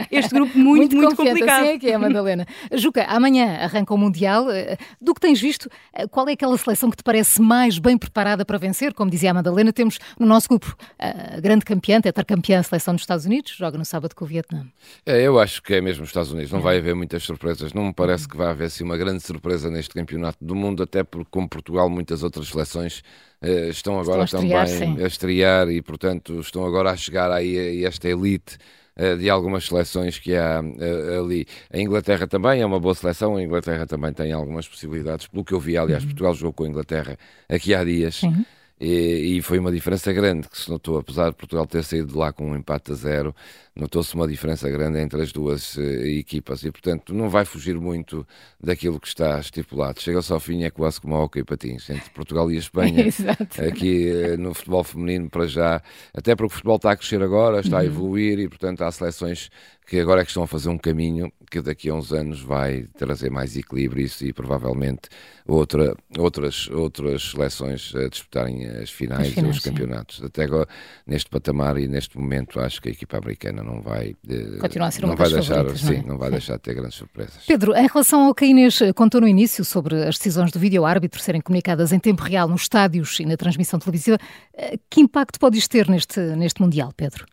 Este 0.10 0.34
grupo 0.34 0.58
muito, 0.58 0.96
muito, 0.96 0.96
muito 0.96 1.16
complicado. 1.16 1.62
Assim 1.62 1.74
é 1.74 1.80
que 1.80 1.88
é, 1.88 1.98
Madalena. 2.00 2.48
Juca, 2.74 3.04
amanhã 3.06 3.60
arranca 3.62 3.94
o 3.94 3.98
Mundial. 3.98 4.48
Ah, 4.50 4.76
do 5.00 5.14
que 5.14 5.22
tens 5.22 5.40
visto, 5.40 5.70
ah, 5.94 6.08
qual 6.08 6.28
é 6.28 6.32
aquela 6.32 6.58
seleção 6.58 6.90
que 6.90 6.98
te 6.98 7.04
parece 7.04 7.40
mais 7.40 7.78
bem 7.78 7.96
preparada 7.96 8.44
para 8.44 8.58
vencer? 8.58 8.92
Como 8.96 9.12
dizia 9.12 9.30
a 9.30 9.34
Madalena, 9.36 9.72
temos 9.72 10.00
no 10.20 10.26
nosso 10.26 10.50
grupo 10.50 10.76
a 10.98 11.40
grande 11.40 11.64
campeã, 11.64 12.02
tetracampeã, 12.02 12.60
a 12.60 12.64
seleção 12.64 12.96
dos 12.96 13.04
Estados 13.04 13.26
Unidos, 13.26 13.56
joga 13.56 13.78
no 13.78 13.86
sábado 13.86 14.16
com 14.16 14.26
o 14.26 14.28
Vietnã. 14.28 14.66
É, 15.06 15.22
eu 15.22 15.40
acho 15.40 15.62
que 15.62 15.76
é 15.76 15.82
mesmo 15.82 16.04
os 16.04 16.10
Estados 16.10 16.32
Unidos. 16.32 16.52
Não 16.52 16.60
vai 16.60 16.80
haver 16.80 16.96
muitas 16.96 17.22
surpresas. 17.22 17.72
Não 17.72 17.84
me 17.86 17.94
parece 17.94 18.28
que 18.28 18.36
vai 18.36 18.48
haver 18.48 18.66
assim, 18.66 18.84
uma 18.84 18.98
grande 18.98 19.22
surpresa 19.22 19.70
neste 19.70 19.94
campeonato 19.94 20.38
do 20.42 20.56
mundo, 20.56 20.82
até 20.82 21.03
porque, 21.04 21.30
como 21.30 21.48
Portugal, 21.48 21.90
muitas 21.90 22.24
outras 22.24 22.48
seleções 22.48 23.04
uh, 23.42 23.70
estão 23.70 24.00
agora 24.00 24.24
estão 24.24 24.42
a 24.42 24.44
estrear, 24.44 24.68
também 24.68 24.96
sim. 24.96 25.04
a 25.04 25.08
estrear 25.08 25.70
e, 25.70 25.82
portanto, 25.82 26.40
estão 26.40 26.66
agora 26.66 26.92
a 26.92 26.98
chegar 26.98 27.32
aí 27.32 27.86
a 27.86 27.88
esta 27.88 28.08
elite 28.08 28.58
uh, 28.98 29.18
de 29.18 29.30
algumas 29.30 29.66
seleções 29.66 30.20
que 30.20 30.36
há 30.36 30.60
ali. 30.60 31.46
A 31.72 31.80
Inglaterra 31.80 32.28
também 32.28 32.62
é 32.62 32.66
uma 32.66 32.80
boa 32.80 32.96
seleção, 32.96 33.36
a 33.36 33.44
Inglaterra 33.44 33.86
também 33.86 34.14
tem 34.14 34.32
algumas 34.32 34.68
possibilidades, 34.68 35.28
pelo 35.28 35.44
que 35.44 35.54
eu 35.54 35.60
vi, 35.60 35.78
aliás, 35.78 36.04
uhum. 36.04 36.10
Portugal 36.10 36.34
jogou 36.34 36.54
com 36.54 36.64
a 36.64 36.68
Inglaterra 36.68 37.18
aqui 37.50 37.74
há 37.74 37.84
dias. 37.84 38.24
Uhum. 38.24 38.46
E, 38.80 39.38
e, 39.38 39.42
foi 39.42 39.60
uma 39.60 39.72
diferença 39.72 40.12
grande 40.12 40.50
que 40.50 40.58
se 40.58 40.70
notou, 40.70 40.98
apesar 40.98 41.30
de 41.30 41.36
Portugal 41.36 41.66
ter 41.66 41.84
saído 41.84 42.08
de 42.08 42.18
lá 42.18 42.34
com 42.34 42.52
um 42.52 42.56
empate 42.56 42.92
a 42.92 42.96
zero, 42.96 43.34
notou-se 43.76 44.14
uma 44.14 44.28
diferença 44.28 44.70
grande 44.70 45.00
entre 45.00 45.22
as 45.22 45.32
duas 45.32 45.78
uh, 45.78 45.82
equipas 45.82 46.64
e, 46.64 46.72
portanto, 46.72 47.14
não 47.14 47.30
vai 47.30 47.46
fugir 47.46 47.80
muito 47.80 48.28
daquilo 48.62 49.00
que 49.00 49.08
está 49.08 49.40
estipulado. 49.40 50.02
Chega-se 50.02 50.34
ao 50.34 50.40
fim, 50.40 50.64
é 50.64 50.70
quase 50.70 51.00
como 51.00 51.16
a 51.16 51.24
hockey 51.24 51.44
patins, 51.44 51.90
entre 51.90 52.10
Portugal 52.10 52.52
e 52.52 52.56
a 52.56 52.60
Espanha. 52.60 53.06
aqui 53.66 54.12
uh, 54.12 54.38
no 54.38 54.54
futebol 54.54 54.84
feminino, 54.84 55.30
para 55.30 55.48
já, 55.48 55.82
até 56.14 56.36
porque 56.36 56.48
o 56.48 56.56
futebol 56.56 56.76
está 56.76 56.92
a 56.92 56.98
crescer 56.98 57.22
agora, 57.22 57.62
está 57.62 57.78
a 57.78 57.82
uhum. 57.82 57.86
evoluir 57.86 58.40
e, 58.40 58.50
portanto, 58.50 58.82
há 58.82 58.92
seleções 58.92 59.50
que 59.86 60.00
agora 60.00 60.22
é 60.22 60.24
que 60.24 60.32
estão 60.32 60.44
a 60.44 60.48
fazer 60.48 60.70
um 60.70 60.78
caminho 60.78 61.32
que 61.54 61.62
daqui 61.62 61.90
a 61.90 61.94
uns 61.94 62.12
anos 62.12 62.42
vai 62.42 62.88
trazer 62.98 63.30
mais 63.30 63.56
equilíbrio 63.56 64.04
isso, 64.04 64.26
e 64.26 64.34
provavelmente 64.34 65.02
outra, 65.46 65.96
outras, 66.18 66.68
outras 66.70 67.30
seleções 67.30 67.94
a 67.96 68.08
disputarem 68.08 68.66
as 68.66 68.90
finais, 68.90 69.28
as 69.28 69.34
finais 69.34 69.58
os 69.58 69.64
campeonatos. 69.64 70.18
Sim. 70.18 70.26
Até 70.26 70.44
agora, 70.46 70.68
neste 71.06 71.30
patamar 71.30 71.78
e 71.78 71.88
neste 71.88 72.18
momento, 72.18 72.60
acho 72.60 72.82
que 72.82 72.90
a 72.90 72.92
equipa 72.92 73.18
americana 73.18 73.62
não 73.62 73.82
vai, 73.82 74.16
de, 74.24 74.58
Continua 74.58 74.88
a 74.88 74.92
ser 74.92 75.06
não 75.06 75.16
vai 75.16 75.30
deixar, 75.30 75.64
não, 75.64 75.76
sim, 75.76 75.96
é? 75.98 76.04
não 76.04 76.18
vai 76.18 76.30
sim. 76.30 76.38
deixar 76.38 76.56
de 76.56 76.62
ter 76.62 76.74
grandes 76.74 76.96
surpresas. 76.96 77.46
Pedro, 77.46 77.76
em 77.76 77.88
relação 77.88 78.26
ao 78.26 78.34
que 78.34 78.46
a 78.46 78.48
Inês 78.48 78.80
contou 78.96 79.22
no 79.22 79.28
início 79.28 79.64
sobre 79.64 80.04
as 80.04 80.18
decisões 80.18 80.52
do 80.52 80.58
vídeo 80.58 80.84
árbitro 80.86 81.22
serem 81.22 81.42
comunicadas 81.42 81.92
em 81.92 82.00
tempo 82.00 82.24
real 82.24 82.48
nos 82.48 82.64
estádios 82.64 83.20
e 83.20 83.26
na 83.26 83.38
transmissão 83.38 83.80
televisiva, 83.80 84.18
eh, 84.56 84.78
que 84.90 85.02
impacto 85.02 85.40
pode 85.40 85.58
isto 85.60 85.70
ter 85.70 85.88
neste, 85.88 86.20
neste 86.20 86.60
Mundial, 86.62 86.92
Pedro? 86.98 87.26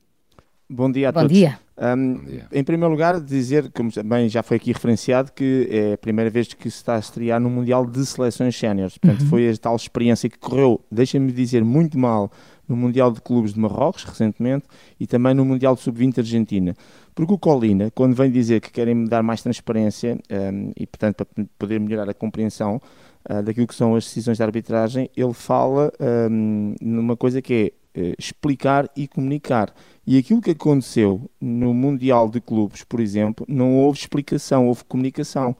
Bom 0.72 0.88
dia 0.88 1.08
a 1.08 1.12
Bom 1.12 1.22
todos. 1.22 1.36
Dia. 1.36 1.58
Um, 1.76 2.14
Bom 2.14 2.24
dia. 2.24 2.46
Em 2.52 2.62
primeiro 2.62 2.92
lugar, 2.92 3.20
dizer, 3.20 3.72
como 3.72 3.90
também 3.90 4.28
já 4.28 4.40
foi 4.40 4.56
aqui 4.56 4.72
referenciado, 4.72 5.32
que 5.32 5.66
é 5.68 5.94
a 5.94 5.98
primeira 5.98 6.30
vez 6.30 6.54
que 6.54 6.70
se 6.70 6.76
está 6.76 6.94
a 6.94 7.00
estrear 7.00 7.40
no 7.40 7.50
Mundial 7.50 7.84
de 7.84 8.06
Seleções 8.06 8.56
Séniores. 8.56 8.96
Portanto, 8.96 9.22
uhum. 9.22 9.28
foi 9.28 9.50
a 9.50 9.56
tal 9.56 9.74
experiência 9.74 10.30
que 10.30 10.38
correu, 10.38 10.80
deixem-me 10.88 11.32
dizer, 11.32 11.64
muito 11.64 11.98
mal 11.98 12.30
no 12.68 12.76
Mundial 12.76 13.10
de 13.10 13.20
Clubes 13.20 13.52
de 13.52 13.58
Marrocos, 13.58 14.04
recentemente, 14.04 14.64
e 15.00 15.08
também 15.08 15.34
no 15.34 15.44
Mundial 15.44 15.74
de 15.74 15.80
Sub-20 15.80 16.18
Argentina. 16.18 16.76
Porque 17.16 17.34
o 17.34 17.38
Colina, 17.38 17.90
quando 17.90 18.14
vem 18.14 18.30
dizer 18.30 18.60
que 18.60 18.70
querem 18.70 19.06
dar 19.06 19.24
mais 19.24 19.42
transparência 19.42 20.20
um, 20.30 20.70
e, 20.76 20.86
portanto, 20.86 21.16
para 21.16 21.44
poder 21.58 21.80
melhorar 21.80 22.08
a 22.08 22.14
compreensão 22.14 22.80
uh, 23.28 23.42
daquilo 23.42 23.66
que 23.66 23.74
são 23.74 23.96
as 23.96 24.04
decisões 24.04 24.36
de 24.36 24.44
arbitragem, 24.44 25.10
ele 25.16 25.34
fala 25.34 25.92
um, 26.30 26.76
numa 26.80 27.16
coisa 27.16 27.42
que 27.42 27.54
é 27.54 27.79
explicar 28.18 28.88
e 28.96 29.08
comunicar. 29.08 29.72
E 30.06 30.18
aquilo 30.18 30.40
que 30.40 30.50
aconteceu 30.50 31.30
no 31.40 31.74
Mundial 31.74 32.28
de 32.28 32.40
Clubes, 32.40 32.84
por 32.84 33.00
exemplo, 33.00 33.46
não 33.48 33.76
houve 33.76 33.98
explicação, 33.98 34.68
houve 34.68 34.84
comunicação. 34.84 35.56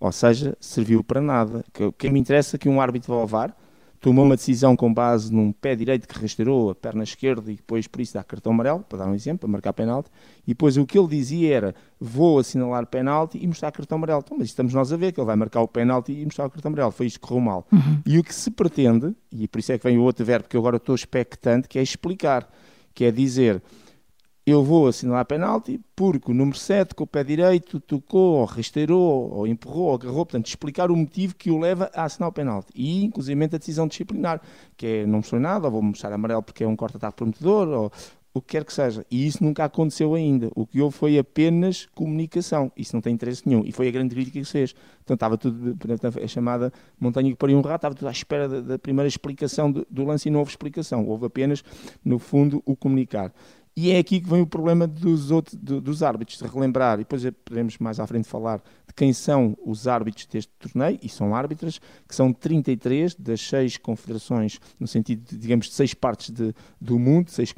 Ou 0.00 0.12
seja, 0.12 0.56
serviu 0.60 1.02
para 1.02 1.20
nada. 1.20 1.64
O 1.80 1.92
que 1.92 2.10
me 2.10 2.20
interessa 2.20 2.56
é 2.56 2.58
que 2.58 2.68
um 2.68 2.80
árbitro 2.80 3.14
vá 3.14 3.20
ao 3.20 3.26
VAR, 3.26 3.56
tomou 4.04 4.26
uma 4.26 4.36
decisão 4.36 4.76
com 4.76 4.92
base 4.92 5.32
num 5.32 5.50
pé 5.50 5.74
direito 5.74 6.06
que 6.06 6.20
rasteirou 6.20 6.68
a 6.68 6.74
perna 6.74 7.04
esquerda 7.04 7.50
e 7.50 7.54
depois 7.54 7.86
por 7.86 8.02
isso 8.02 8.12
dá 8.12 8.22
cartão 8.22 8.52
amarelo, 8.52 8.80
para 8.86 8.98
dar 8.98 9.06
um 9.06 9.14
exemplo, 9.14 9.38
para 9.38 9.48
marcar 9.48 9.72
penalti, 9.72 10.10
e 10.46 10.48
depois 10.48 10.76
o 10.76 10.84
que 10.84 10.98
ele 10.98 11.08
dizia 11.08 11.56
era 11.56 11.74
vou 11.98 12.38
assinalar 12.38 12.86
penalti 12.86 13.38
e 13.42 13.46
mostrar 13.46 13.72
cartão 13.72 13.96
amarelo. 13.96 14.20
Então, 14.22 14.36
mas 14.36 14.48
estamos 14.48 14.74
nós 14.74 14.92
a 14.92 14.96
ver 14.98 15.10
que 15.10 15.18
ele 15.18 15.26
vai 15.26 15.36
marcar 15.36 15.62
o 15.62 15.68
penalti 15.68 16.12
e 16.12 16.22
mostrar 16.22 16.44
o 16.44 16.50
cartão 16.50 16.68
amarelo. 16.68 16.90
Foi 16.90 17.06
isto 17.06 17.18
que 17.18 17.26
correu 17.26 17.40
mal. 17.40 17.66
Uhum. 17.72 18.02
E 18.04 18.18
o 18.18 18.22
que 18.22 18.34
se 18.34 18.50
pretende, 18.50 19.14
e 19.32 19.48
por 19.48 19.58
isso 19.58 19.72
é 19.72 19.78
que 19.78 19.84
vem 19.84 19.96
o 19.96 20.02
outro 20.02 20.22
verbo 20.22 20.50
que 20.50 20.56
eu 20.58 20.60
agora 20.60 20.76
estou 20.76 20.94
expectante, 20.94 21.66
que 21.66 21.78
é 21.78 21.82
explicar, 21.82 22.46
que 22.92 23.06
é 23.06 23.10
dizer 23.10 23.62
eu 24.46 24.62
vou 24.62 24.88
assinalar 24.88 25.24
penalti 25.24 25.80
porque 25.96 26.30
o 26.30 26.34
número 26.34 26.58
7 26.58 26.94
com 26.94 27.04
o 27.04 27.06
pé 27.06 27.24
direito 27.24 27.80
tocou, 27.80 28.40
ou 28.40 28.44
rasteirou, 28.44 29.32
ou 29.32 29.46
empurrou, 29.46 29.84
ou 29.84 29.94
agarrou, 29.94 30.26
portanto, 30.26 30.46
explicar 30.46 30.90
o 30.90 30.96
motivo 30.96 31.34
que 31.34 31.50
o 31.50 31.58
leva 31.58 31.90
a 31.94 32.04
assinar 32.04 32.28
o 32.28 32.32
penalti. 32.32 32.70
E, 32.74 33.04
inclusive, 33.04 33.42
a 33.42 33.46
decisão 33.46 33.88
disciplinar, 33.88 34.40
que 34.76 34.86
é 34.86 35.06
não 35.06 35.18
mostrou 35.18 35.40
nada, 35.40 35.66
ou 35.66 35.72
vou 35.72 35.82
mostrar 35.82 36.12
amarelo 36.12 36.42
porque 36.42 36.62
é 36.62 36.68
um 36.68 36.76
corte-ataque 36.76 37.16
prometedor, 37.16 37.68
ou 37.68 37.92
o 38.34 38.42
que 38.42 38.48
quer 38.48 38.64
que 38.64 38.72
seja. 38.72 39.06
E 39.08 39.26
isso 39.26 39.42
nunca 39.42 39.64
aconteceu 39.64 40.12
ainda. 40.12 40.50
O 40.56 40.66
que 40.66 40.80
houve 40.80 40.96
foi 40.96 41.16
apenas 41.16 41.86
comunicação. 41.94 42.70
Isso 42.76 42.94
não 42.94 43.00
tem 43.00 43.14
interesse 43.14 43.48
nenhum. 43.48 43.64
E 43.64 43.70
foi 43.70 43.86
a 43.86 43.90
grande 43.92 44.12
crítica 44.12 44.40
que 44.40 44.44
fez. 44.44 44.74
Então 45.04 45.14
estava 45.14 45.38
tudo, 45.38 45.76
a 46.22 46.26
chamada 46.26 46.72
montanha 46.98 47.30
que 47.30 47.36
pariu 47.36 47.56
um 47.56 47.60
rato, 47.60 47.76
estava 47.76 47.94
tudo 47.94 48.08
à 48.08 48.10
espera 48.10 48.48
da, 48.48 48.60
da 48.60 48.78
primeira 48.78 49.06
explicação 49.06 49.70
do, 49.70 49.86
do 49.88 50.04
lance 50.04 50.28
e 50.28 50.32
não 50.32 50.40
houve 50.40 50.50
explicação. 50.50 51.06
Houve 51.06 51.26
apenas, 51.26 51.62
no 52.04 52.18
fundo, 52.18 52.60
o 52.66 52.74
comunicar. 52.74 53.32
E 53.76 53.90
é 53.90 53.98
aqui 53.98 54.20
que 54.20 54.28
vem 54.28 54.40
o 54.40 54.46
problema 54.46 54.86
dos, 54.86 55.32
outros, 55.32 55.56
dos 55.56 56.00
árbitros, 56.00 56.38
de 56.38 56.46
relembrar, 56.46 56.94
e 56.94 56.98
depois 56.98 57.24
podemos 57.44 57.76
mais 57.78 57.98
à 57.98 58.06
frente 58.06 58.28
falar 58.28 58.58
de 58.86 58.94
quem 58.94 59.12
são 59.12 59.58
os 59.66 59.88
árbitros 59.88 60.26
deste 60.26 60.52
torneio, 60.60 60.96
e 61.02 61.08
são 61.08 61.34
árbitras, 61.34 61.80
que 62.08 62.14
são 62.14 62.32
33 62.32 63.16
das 63.16 63.40
seis 63.40 63.76
confederações, 63.76 64.60
no 64.78 64.86
sentido, 64.86 65.28
de, 65.28 65.36
digamos, 65.36 65.66
de 65.66 65.74
seis 65.74 65.92
partes 65.92 66.30
de, 66.30 66.54
do 66.80 67.00
mundo, 67.00 67.32
seis 67.32 67.52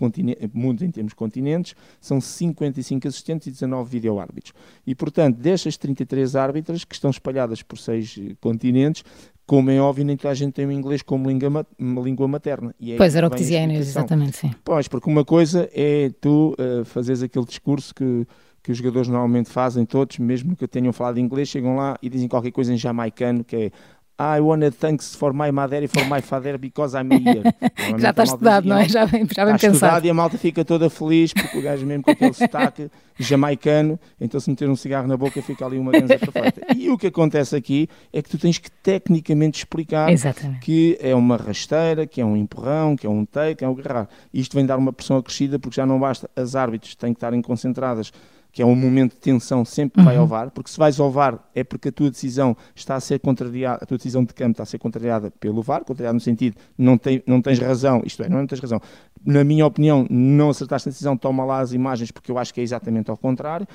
mundos 0.54 0.82
em 0.82 0.90
termos 0.90 1.10
de 1.10 1.16
continentes, 1.16 1.74
são 2.00 2.18
55 2.18 3.06
assistentes 3.06 3.48
e 3.48 3.50
19 3.50 3.90
vídeo-árbitros. 3.90 4.54
E, 4.86 4.94
portanto, 4.94 5.36
destas 5.36 5.76
33 5.76 6.34
árbitras, 6.34 6.82
que 6.82 6.94
estão 6.94 7.10
espalhadas 7.10 7.60
por 7.60 7.76
seis 7.76 8.18
continentes, 8.40 9.04
como 9.46 9.70
é 9.70 9.80
óbvio, 9.80 10.04
nem 10.04 10.16
toda 10.16 10.32
a 10.32 10.34
gente 10.34 10.52
tem 10.52 10.66
o 10.66 10.72
inglês 10.72 11.02
como 11.02 11.28
língua, 11.30 11.64
língua 11.78 12.26
materna. 12.26 12.74
É 12.82 12.96
pois 12.96 13.14
era 13.14 13.28
o 13.28 13.30
que 13.30 13.36
dizia 13.36 13.60
a 13.60 13.62
Inês, 13.62 13.88
exatamente, 13.88 14.36
sim. 14.36 14.50
Pois, 14.64 14.88
porque 14.88 15.08
uma 15.08 15.24
coisa 15.24 15.70
é 15.72 16.10
tu 16.20 16.56
uh, 16.58 16.84
fazeres 16.84 17.22
aquele 17.22 17.44
discurso 17.44 17.94
que, 17.94 18.26
que 18.60 18.72
os 18.72 18.78
jogadores 18.78 19.06
normalmente 19.06 19.48
fazem, 19.48 19.86
todos, 19.86 20.18
mesmo 20.18 20.56
que 20.56 20.66
tenham 20.66 20.92
falado 20.92 21.20
inglês, 21.20 21.48
chegam 21.48 21.76
lá 21.76 21.96
e 22.02 22.08
dizem 22.08 22.26
qualquer 22.26 22.50
coisa 22.50 22.74
em 22.74 22.76
jamaicano, 22.76 23.44
que 23.44 23.56
é 23.56 23.70
I 24.18 24.40
want 24.40 24.62
to 24.62 24.70
thanks 24.70 25.14
for 25.14 25.34
my 25.34 25.52
mother 25.52 25.82
e 25.82 25.88
for 25.88 26.04
my 26.06 26.22
father 26.22 26.56
because 26.56 26.96
I'm 26.96 27.10
here. 27.12 27.42
já 28.00 28.10
está 28.10 28.24
estudado, 28.24 28.66
não 28.66 28.78
é? 28.78 28.88
Já 28.88 29.04
bem, 29.04 29.26
já 29.26 29.26
está 29.26 29.44
pensado. 29.46 29.74
estudado 29.74 30.04
e 30.06 30.10
a 30.10 30.14
malta 30.14 30.38
fica 30.38 30.64
toda 30.64 30.88
feliz 30.88 31.34
porque 31.34 31.58
o 31.58 31.62
gajo 31.62 31.84
mesmo 31.84 32.02
com 32.02 32.12
aquele 32.12 32.32
sotaque 32.34 32.90
jamaicano, 33.18 34.00
então 34.18 34.40
se 34.40 34.48
meter 34.48 34.68
um 34.70 34.76
cigarro 34.76 35.06
na 35.06 35.18
boca 35.18 35.42
fica 35.42 35.66
ali 35.66 35.78
uma 35.78 35.92
ganza 35.92 36.18
perfeita. 36.18 36.62
E 36.74 36.88
o 36.88 36.96
que 36.96 37.08
acontece 37.08 37.54
aqui 37.54 37.88
é 38.10 38.22
que 38.22 38.30
tu 38.30 38.38
tens 38.38 38.56
que 38.56 38.70
tecnicamente 38.70 39.58
explicar 39.58 40.10
Exatamente. 40.10 40.60
que 40.60 40.96
é 41.00 41.14
uma 41.14 41.36
rasteira, 41.36 42.06
que 42.06 42.20
é 42.20 42.24
um 42.24 42.36
empurrão, 42.36 42.96
que 42.96 43.06
é 43.06 43.10
um 43.10 43.26
take, 43.26 43.56
que 43.56 43.64
é 43.64 43.68
um 43.68 43.72
agarrar. 43.72 44.08
Isto 44.32 44.56
vem 44.56 44.64
dar 44.64 44.78
uma 44.78 44.94
pressão 44.94 45.18
acrescida 45.18 45.58
porque 45.58 45.76
já 45.76 45.84
não 45.84 46.00
basta, 46.00 46.30
as 46.34 46.54
árbitros 46.54 46.94
têm 46.94 47.12
que 47.12 47.18
estarem 47.18 47.42
concentradas 47.42 48.10
que 48.56 48.62
é 48.62 48.64
um 48.64 48.74
momento 48.74 49.12
de 49.12 49.18
tensão 49.18 49.66
sempre 49.66 50.00
uhum. 50.00 50.06
vai 50.06 50.16
ao 50.16 50.26
VAR, 50.26 50.50
porque 50.50 50.70
se 50.70 50.78
vais 50.78 50.98
ao 50.98 51.10
VAR 51.10 51.38
é 51.54 51.62
porque 51.62 51.90
a 51.90 51.92
tua 51.92 52.10
decisão 52.10 52.56
está 52.74 52.94
a 52.94 53.00
ser 53.00 53.18
contrariada, 53.18 53.80
a 53.82 53.86
tua 53.86 53.98
decisão 53.98 54.24
de 54.24 54.32
campo 54.32 54.52
está 54.52 54.62
a 54.62 54.66
ser 54.66 54.78
contrariada 54.78 55.30
pelo 55.30 55.60
VAR, 55.60 55.84
contrariada 55.84 56.14
no 56.14 56.20
sentido 56.20 56.56
não, 56.78 56.96
tem, 56.96 57.22
não 57.26 57.42
tens 57.42 57.58
razão, 57.58 58.00
isto 58.02 58.22
é 58.22 58.30
não 58.30 58.46
tens 58.46 58.58
razão, 58.58 58.80
na 59.26 59.42
minha 59.42 59.66
opinião, 59.66 60.06
não 60.08 60.50
acertaste 60.50 60.88
na 60.88 60.92
decisão, 60.92 61.16
toma 61.16 61.44
lá 61.44 61.58
as 61.58 61.72
imagens, 61.72 62.12
porque 62.12 62.30
eu 62.30 62.38
acho 62.38 62.54
que 62.54 62.60
é 62.60 62.62
exatamente 62.62 63.10
ao 63.10 63.16
contrário, 63.16 63.66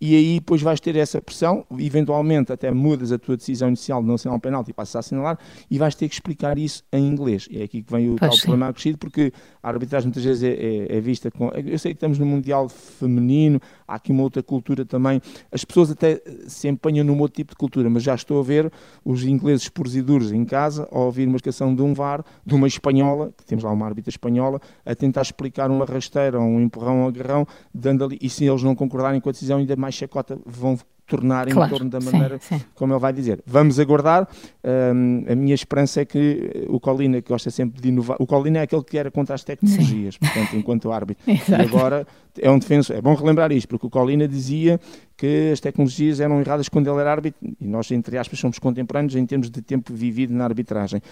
e 0.00 0.14
aí 0.14 0.34
depois 0.34 0.62
vais 0.62 0.78
ter 0.78 0.94
essa 0.94 1.20
pressão, 1.20 1.64
eventualmente 1.78 2.52
até 2.52 2.70
mudas 2.70 3.10
a 3.10 3.18
tua 3.18 3.36
decisão 3.36 3.68
inicial 3.68 4.00
de 4.00 4.06
não 4.06 4.14
assinar 4.14 4.36
um 4.36 4.40
penalti 4.40 4.70
e 4.70 4.72
passas 4.74 4.94
a 4.94 4.98
assinalar, 5.00 5.38
e 5.68 5.78
vais 5.78 5.94
ter 5.94 6.08
que 6.08 6.14
explicar 6.14 6.56
isso 6.56 6.84
em 6.92 7.06
inglês. 7.06 7.48
E 7.50 7.60
é 7.60 7.64
aqui 7.64 7.82
que 7.82 7.90
vem 7.90 8.10
o 8.10 8.16
pois 8.16 8.20
tal 8.20 8.32
sim. 8.32 8.42
problema 8.42 8.68
acrescido, 8.68 8.98
porque 8.98 9.32
a 9.62 9.68
arbitragem 9.68 10.06
muitas 10.06 10.22
vezes 10.22 10.42
é, 10.44 10.52
é, 10.52 10.96
é, 10.98 11.00
vista 11.00 11.30
com. 11.30 11.48
Eu 11.48 11.78
sei 11.78 11.92
que 11.92 11.96
estamos 11.96 12.18
no 12.18 12.26
Mundial 12.26 12.68
feminino, 12.68 13.60
há 13.86 13.96
aqui 13.96 14.12
uma 14.12 14.22
outra 14.22 14.42
cultura 14.42 14.84
também. 14.84 15.20
As 15.50 15.64
pessoas 15.64 15.90
até 15.90 16.22
se 16.46 16.68
empenham 16.68 17.04
num 17.04 17.18
outro 17.18 17.34
tipo 17.34 17.52
de 17.52 17.56
cultura, 17.56 17.90
mas 17.90 18.02
já 18.02 18.14
estou 18.14 18.38
a 18.38 18.42
ver 18.42 18.70
os 19.04 19.24
ingleses 19.24 19.68
puros 19.68 19.96
e 19.96 20.02
duros 20.02 20.32
em 20.32 20.44
casa, 20.44 20.86
ao 20.92 21.06
ouvir 21.06 21.26
uma 21.26 21.36
escação 21.36 21.74
de 21.74 21.82
um 21.82 21.92
VAR, 21.92 22.24
de 22.46 22.54
uma 22.54 22.68
espanhola, 22.68 23.32
que 23.36 23.44
temos 23.44 23.64
lá 23.64 23.72
uma 23.72 23.86
árbitra 23.86 24.10
espanhola, 24.10 24.60
a 24.86 24.94
tentar 24.98 25.22
explicar 25.22 25.70
uma 25.70 25.84
rasteira, 25.84 26.38
um 26.38 26.60
empurrão, 26.60 27.02
um 27.02 27.08
agarrão, 27.08 27.46
dando 27.72 28.04
ali, 28.04 28.18
e 28.20 28.28
se 28.28 28.44
eles 28.44 28.62
não 28.62 28.74
concordarem 28.74 29.20
com 29.20 29.28
a 29.28 29.32
decisão, 29.32 29.58
ainda 29.58 29.76
mais 29.76 29.94
chacota 29.94 30.38
vão 30.44 30.78
tornar 31.08 31.48
claro, 31.48 31.74
em 31.74 31.78
torno 31.78 31.90
da 31.90 32.00
maneira 32.00 32.38
sim, 32.38 32.58
sim. 32.58 32.64
como 32.74 32.92
ele 32.92 33.00
vai 33.00 33.12
dizer. 33.12 33.42
Vamos 33.46 33.80
aguardar. 33.80 34.28
Um, 34.62 35.24
a 35.28 35.34
minha 35.34 35.54
esperança 35.54 36.02
é 36.02 36.04
que 36.04 36.66
o 36.68 36.78
Colina, 36.78 37.20
que 37.22 37.28
gosta 37.28 37.50
sempre 37.50 37.80
de 37.80 37.88
inovar, 37.88 38.18
o 38.20 38.26
Colina 38.26 38.58
é 38.58 38.62
aquele 38.62 38.84
que 38.84 38.98
era 38.98 39.10
contra 39.10 39.34
as 39.34 39.42
tecnologias, 39.42 40.14
sim. 40.14 40.20
portanto, 40.20 40.56
enquanto 40.56 40.92
árbitro. 40.92 41.24
e 41.26 41.54
agora 41.54 42.06
é 42.40 42.50
um 42.50 42.58
defensor. 42.58 42.96
É 42.96 43.00
bom 43.00 43.14
relembrar 43.14 43.50
isto, 43.52 43.68
porque 43.68 43.86
o 43.86 43.90
Colina 43.90 44.28
dizia 44.28 44.78
que 45.16 45.50
as 45.52 45.58
tecnologias 45.58 46.20
eram 46.20 46.40
erradas 46.40 46.68
quando 46.68 46.88
ele 46.88 47.00
era 47.00 47.10
árbitro, 47.10 47.40
e 47.60 47.66
nós, 47.66 47.90
entre 47.90 48.16
aspas, 48.16 48.38
somos 48.38 48.58
contemporâneos 48.60 49.16
em 49.16 49.26
termos 49.26 49.50
de 49.50 49.60
tempo 49.60 49.92
vivido 49.92 50.32
na 50.32 50.44
arbitragem. 50.44 51.02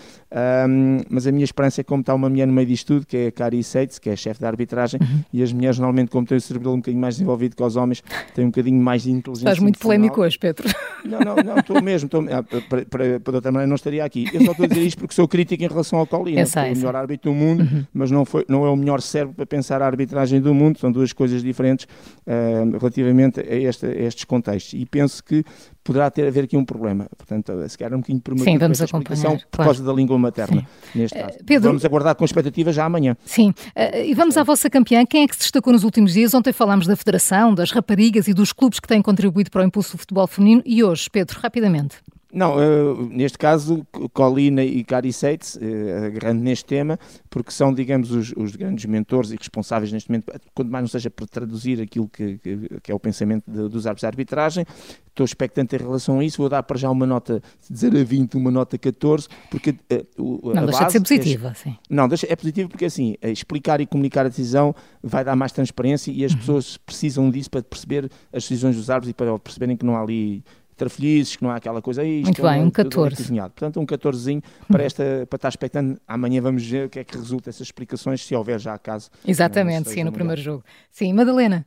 Um, 0.68 1.00
mas 1.10 1.26
a 1.26 1.32
minha 1.32 1.44
esperança 1.44 1.80
é 1.80 1.84
como 1.84 2.02
está 2.02 2.14
uma 2.14 2.28
mulher 2.28 2.46
no 2.46 2.52
meio 2.52 2.68
disto 2.68 2.86
tudo, 2.86 3.06
que 3.06 3.16
é 3.16 3.26
a 3.26 3.32
Cari 3.32 3.62
Seitz, 3.64 3.98
que 3.98 4.08
é 4.08 4.12
a 4.12 4.16
chefe 4.16 4.40
da 4.40 4.46
arbitragem, 4.46 5.00
uhum. 5.02 5.24
e 5.32 5.42
as 5.42 5.52
mulheres, 5.52 5.78
normalmente, 5.78 6.10
como 6.10 6.24
têm 6.24 6.38
o 6.38 6.40
cerebro 6.40 6.72
um 6.72 6.76
bocadinho 6.76 7.00
mais 7.00 7.16
desenvolvido 7.16 7.56
que 7.56 7.62
os 7.62 7.74
homens, 7.74 8.02
têm 8.32 8.44
um 8.44 8.48
bocadinho 8.48 8.80
mais 8.80 9.02
de 9.02 9.10
inteligência. 9.10 9.48
Estás 9.48 9.58
muito 9.58 9.78
polémico 9.86 10.20
hoje, 10.20 10.38
Pedro. 10.38 10.68
Não, 11.04 11.20
não, 11.20 11.36
não, 11.36 11.58
estou 11.58 11.80
mesmo. 11.80 12.06
Estou, 12.06 12.26
ah, 12.30 12.42
para, 12.42 12.84
para, 12.84 13.20
para 13.20 13.34
outra 13.36 13.52
maneira, 13.52 13.68
não 13.68 13.76
estaria 13.76 14.04
aqui. 14.04 14.28
Eu 14.32 14.44
só 14.44 14.50
estou 14.50 14.64
a 14.64 14.68
dizer 14.68 14.82
isto 14.82 14.98
porque 14.98 15.14
sou 15.14 15.28
crítico 15.28 15.62
em 15.62 15.68
relação 15.68 15.98
ao 15.98 16.06
Colina. 16.06 16.44
Foi 16.46 16.72
o 16.72 16.76
melhor 16.76 16.96
árbitro 16.96 17.30
do 17.30 17.34
mundo, 17.34 17.62
uhum. 17.62 17.84
mas 17.92 18.10
não, 18.10 18.24
foi, 18.24 18.44
não 18.48 18.66
é 18.66 18.70
o 18.70 18.76
melhor 18.76 19.00
cérebro 19.00 19.34
para 19.34 19.46
pensar 19.46 19.82
a 19.82 19.86
arbitragem 19.86 20.40
do 20.40 20.52
mundo. 20.54 20.78
São 20.78 20.90
duas 20.90 21.12
coisas 21.12 21.42
diferentes 21.42 21.86
uh, 22.26 22.78
relativamente 22.78 23.40
a, 23.40 23.62
esta, 23.62 23.86
a 23.86 24.02
estes 24.02 24.24
contextos 24.24 24.78
e 24.78 24.84
penso 24.84 25.22
que 25.22 25.44
poderá 25.86 26.10
ter 26.10 26.26
haver 26.26 26.44
aqui 26.44 26.56
um 26.56 26.64
problema. 26.64 27.06
Portanto, 27.16 27.52
se 27.68 27.78
calhar 27.78 27.94
um 27.94 27.98
bocadinho 27.98 28.20
prematuro 28.20 28.50
Sim, 28.50 28.58
vamos 28.58 28.82
acompanhar, 28.82 29.30
por 29.38 29.48
claro. 29.52 29.70
causa 29.70 29.84
da 29.84 29.92
língua 29.92 30.18
materna, 30.18 30.60
Sim. 30.60 30.98
neste 30.98 31.18
caso. 31.18 31.38
Uh, 31.38 31.44
Pedro, 31.44 31.68
vamos 31.68 31.84
aguardar 31.84 32.16
com 32.16 32.24
expectativa 32.24 32.72
já 32.72 32.84
amanhã. 32.84 33.16
Sim, 33.24 33.50
uh, 33.50 33.96
e 34.04 34.12
vamos 34.14 34.36
à 34.36 34.42
vossa 34.42 34.68
campeã. 34.68 35.06
Quem 35.06 35.22
é 35.22 35.28
que 35.28 35.34
se 35.34 35.42
destacou 35.42 35.72
nos 35.72 35.84
últimos 35.84 36.12
dias? 36.12 36.34
Ontem 36.34 36.52
falámos 36.52 36.86
da 36.86 36.96
Federação, 36.96 37.54
das 37.54 37.70
raparigas 37.70 38.26
e 38.26 38.34
dos 38.34 38.52
clubes 38.52 38.80
que 38.80 38.88
têm 38.88 39.00
contribuído 39.00 39.50
para 39.50 39.62
o 39.62 39.64
impulso 39.64 39.92
do 39.92 39.98
futebol 39.98 40.26
feminino 40.26 40.62
e 40.66 40.82
hoje, 40.82 41.08
Pedro, 41.08 41.38
rapidamente. 41.40 41.96
Não, 42.32 42.56
uh, 42.56 43.08
neste 43.08 43.38
caso, 43.38 43.86
Colina 44.12 44.62
e 44.62 44.82
Cari 44.82 45.12
Seitz, 45.12 45.54
uh, 45.54 46.06
agarrando 46.06 46.42
neste 46.42 46.64
tema, 46.64 46.98
porque 47.30 47.52
são, 47.52 47.72
digamos, 47.72 48.10
os, 48.10 48.32
os, 48.36 48.56
grandes 48.56 48.84
mentores 48.86 49.30
e 49.30 49.36
responsáveis 49.36 49.92
neste 49.92 50.10
momento, 50.10 50.32
quanto 50.52 50.70
mais 50.70 50.82
não 50.82 50.88
seja 50.88 51.08
por 51.08 51.28
traduzir 51.28 51.80
aquilo 51.80 52.08
que, 52.08 52.38
que, 52.38 52.80
que 52.82 52.90
é 52.90 52.94
o 52.94 52.98
pensamento 52.98 53.44
de, 53.46 53.68
dos 53.68 53.86
árbitros 53.86 54.00
de 54.00 54.06
arbitragem. 54.06 54.66
Estou 55.08 55.24
expectante 55.24 55.76
em 55.76 55.78
relação 55.78 56.18
a 56.18 56.24
isso, 56.24 56.38
vou 56.38 56.48
dar 56.48 56.62
para 56.64 56.76
já 56.76 56.90
uma 56.90 57.06
nota 57.06 57.40
de 57.70 57.78
0 57.78 58.00
a 58.00 58.04
20, 58.04 58.34
uma 58.36 58.50
nota 58.50 58.76
14, 58.76 59.28
porque 59.48 59.70
uh, 59.70 60.52
Não, 60.52 60.66
deixa 60.66 60.84
de 60.84 60.92
ser 60.92 61.00
positiva, 61.00 61.48
é, 61.48 61.54
sim. 61.54 61.76
Não, 61.88 62.08
deixa, 62.08 62.26
é 62.28 62.34
positivo 62.34 62.68
porque 62.68 62.86
assim, 62.86 63.14
explicar 63.22 63.80
e 63.80 63.86
comunicar 63.86 64.26
a 64.26 64.28
decisão 64.28 64.74
vai 65.00 65.24
dar 65.24 65.36
mais 65.36 65.52
transparência 65.52 66.10
e 66.10 66.24
as 66.24 66.32
uhum. 66.32 66.38
pessoas 66.38 66.76
precisam 66.76 67.30
disso 67.30 67.50
para 67.50 67.62
perceber 67.62 68.10
as 68.32 68.42
decisões 68.42 68.74
dos 68.74 68.90
árbitros 68.90 69.10
e 69.10 69.14
para 69.14 69.38
perceberem 69.38 69.76
que 69.76 69.86
não 69.86 69.96
há 69.96 70.02
ali 70.02 70.44
trafolhices, 70.76 71.36
que 71.36 71.42
não 71.42 71.50
há 71.50 71.56
aquela 71.56 71.80
coisa 71.80 72.02
aí. 72.02 72.22
Muito 72.22 72.42
bem, 72.42 72.62
um 72.62 72.70
14. 72.70 73.16
Cozinhado. 73.16 73.52
Portanto, 73.54 73.80
um 73.80 73.86
14 73.86 74.42
para, 74.68 74.84
esta, 74.84 75.26
para 75.28 75.36
estar 75.36 75.48
expectando. 75.48 75.98
Amanhã 76.06 76.40
vamos 76.40 76.66
ver 76.66 76.86
o 76.86 76.90
que 76.90 76.98
é 76.98 77.04
que 77.04 77.16
resulta 77.16 77.50
essas 77.50 77.66
explicações, 77.66 78.24
se 78.24 78.34
houver 78.34 78.58
já 78.60 78.78
caso. 78.78 79.10
Exatamente, 79.26 79.88
sim, 79.90 80.04
no 80.04 80.12
primeiro 80.12 80.40
jogo. 80.40 80.64
Sim, 80.90 81.12
Madalena. 81.12 81.66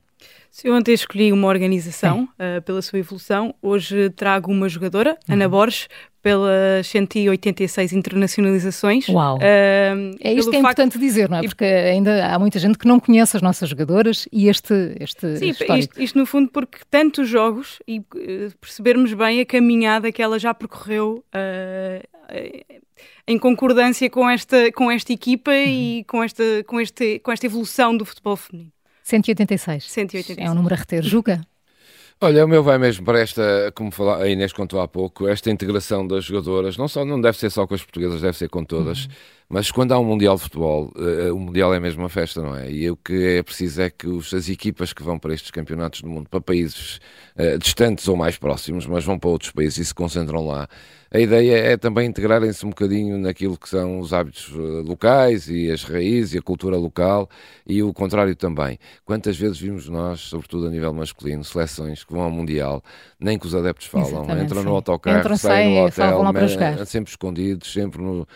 Se 0.52 0.70
ontem 0.70 0.94
escolhi 0.94 1.32
uma 1.32 1.48
organização 1.48 2.24
uh, 2.24 2.62
pela 2.64 2.82
sua 2.82 3.00
evolução, 3.00 3.54
hoje 3.62 4.10
trago 4.10 4.52
uma 4.52 4.68
jogadora, 4.68 5.12
uhum. 5.28 5.36
Ana 5.36 5.48
Borges, 5.48 5.88
pelas 6.22 6.88
186 6.88 7.94
internacionalizações. 7.94 9.08
Uau! 9.08 9.38
Uh, 9.38 10.18
é 10.20 10.34
isto 10.34 10.52
que 10.52 10.58
é 10.58 10.62
facto... 10.62 10.80
importante 10.82 11.00
dizer, 11.00 11.30
não 11.30 11.38
é? 11.38 11.44
Porque 11.44 11.64
ainda 11.64 12.34
há 12.34 12.38
muita 12.38 12.60
gente 12.60 12.78
que 12.78 12.88
não 12.88 13.00
conhece 13.00 13.38
as 13.38 13.44
nossas 13.44 13.70
jogadoras 13.70 14.28
e 14.32 14.50
este, 14.50 14.74
este 15.00 15.38
Sim, 15.38 15.50
isto, 15.50 16.02
isto, 16.02 16.18
no 16.18 16.26
fundo 16.26 16.50
porque 16.52 16.80
tantos 16.90 17.30
jogos 17.30 17.80
e 17.88 18.00
uh, 18.00 18.04
percebermos 18.60 19.14
bem 19.14 19.40
a 19.40 19.46
caminhada 19.46 20.12
que 20.12 20.22
ela 20.22 20.40
já 20.40 20.54
percorreu 20.54 21.24
uh, 21.34 22.08
em 23.28 23.38
concordância 23.38 24.10
com 24.10 24.30
esta, 24.30 24.72
com 24.72 24.92
esta 24.92 25.14
equipa 25.14 25.52
uhum. 25.52 25.58
e 25.58 26.04
com 26.06 26.24
esta, 26.24 26.44
com, 26.66 26.82
este, 26.82 27.20
com 27.20 27.32
esta 27.32 27.46
evolução 27.46 27.96
do 27.96 28.04
futebol 28.04 28.36
feminino. 28.36 28.72
186. 29.10 29.84
186. 29.92 30.38
É 30.38 30.52
um 30.52 30.54
número 30.54 30.76
a 30.76 30.78
reter. 30.78 31.04
Juca? 31.04 31.42
Olha, 32.22 32.44
o 32.44 32.48
meu 32.48 32.62
vai 32.62 32.78
mesmo 32.78 33.06
para 33.06 33.20
esta, 33.20 33.72
como 33.74 33.92
a 34.10 34.28
Inês 34.28 34.52
contou 34.52 34.82
há 34.82 34.88
pouco, 34.88 35.26
esta 35.28 35.50
integração 35.50 36.06
das 36.06 36.26
jogadoras, 36.26 36.76
não, 36.76 36.86
só, 36.86 37.06
não 37.06 37.20
deve 37.20 37.38
ser 37.38 37.50
só 37.50 37.66
com 37.66 37.74
as 37.74 37.82
portuguesas, 37.82 38.22
deve 38.22 38.38
ser 38.38 38.50
com 38.50 38.64
todas, 38.64 39.06
uhum. 39.06 39.12
Mas 39.50 39.72
quando 39.72 39.94
há 39.94 40.00
um 40.00 40.04
Mundial 40.04 40.36
de 40.36 40.44
Futebol, 40.44 40.94
uh, 40.96 41.34
o 41.34 41.40
Mundial 41.40 41.74
é 41.74 41.80
mesmo 41.80 42.04
uma 42.04 42.10
festa, 42.10 42.40
não 42.42 42.56
é? 42.56 42.72
E 42.72 42.90
o 42.92 42.96
que 42.96 43.38
é 43.38 43.44
preciso 43.44 43.82
é 43.82 43.90
que 43.90 44.08
os, 44.08 44.32
as 44.32 44.48
equipas 44.48 44.94
que 44.94 45.02
vão 45.02 45.18
para 45.18 45.34
estes 45.34 45.50
campeonatos 45.50 46.02
do 46.02 46.08
mundo, 46.08 46.30
para 46.30 46.40
países 46.40 47.00
uh, 47.36 47.58
distantes 47.58 48.08
ou 48.08 48.16
mais 48.16 48.38
próximos, 48.38 48.86
mas 48.86 49.04
vão 49.04 49.18
para 49.18 49.30
outros 49.30 49.50
países 49.50 49.80
e 49.80 49.86
se 49.86 49.94
concentram 49.94 50.46
lá, 50.46 50.70
a 51.12 51.20
ideia 51.20 51.56
é 51.56 51.78
também 51.78 52.08
integrarem-se 52.08 52.64
um 52.64 52.70
bocadinho 52.70 53.18
naquilo 53.18 53.58
que 53.58 53.68
são 53.68 54.00
os 54.00 54.14
hábitos 54.14 54.52
locais 54.86 55.50
e 55.50 55.72
as 55.72 55.84
raízes 55.84 56.36
e 56.36 56.38
a 56.38 56.42
cultura 56.42 56.78
local 56.78 57.28
e 57.66 57.82
o 57.82 57.92
contrário 57.92 58.36
também. 58.36 58.78
Quantas 59.04 59.36
vezes 59.36 59.60
vimos 59.60 59.90
nós, 59.90 60.20
sobretudo 60.20 60.68
a 60.68 60.70
nível 60.70 60.94
masculino, 60.94 61.44
seleções 61.44 62.04
que 62.04 62.14
vão 62.14 62.22
ao 62.22 62.30
Mundial, 62.30 62.84
nem 63.20 63.40
que 63.40 63.48
os 63.48 63.56
adeptos 63.56 63.88
falam, 63.88 64.08
Exatamente, 64.08 64.46
entram 64.46 64.62
sim. 64.62 64.68
no 64.68 64.76
autocarro, 64.76 65.20
Entram, 65.20 65.36
saem 65.38 65.80
no 65.80 65.88
hotel, 65.88 66.24
mas, 66.32 66.90
sempre 66.90 67.10
escondidos, 67.10 67.74
sempre 67.74 68.04
no, 68.04 68.28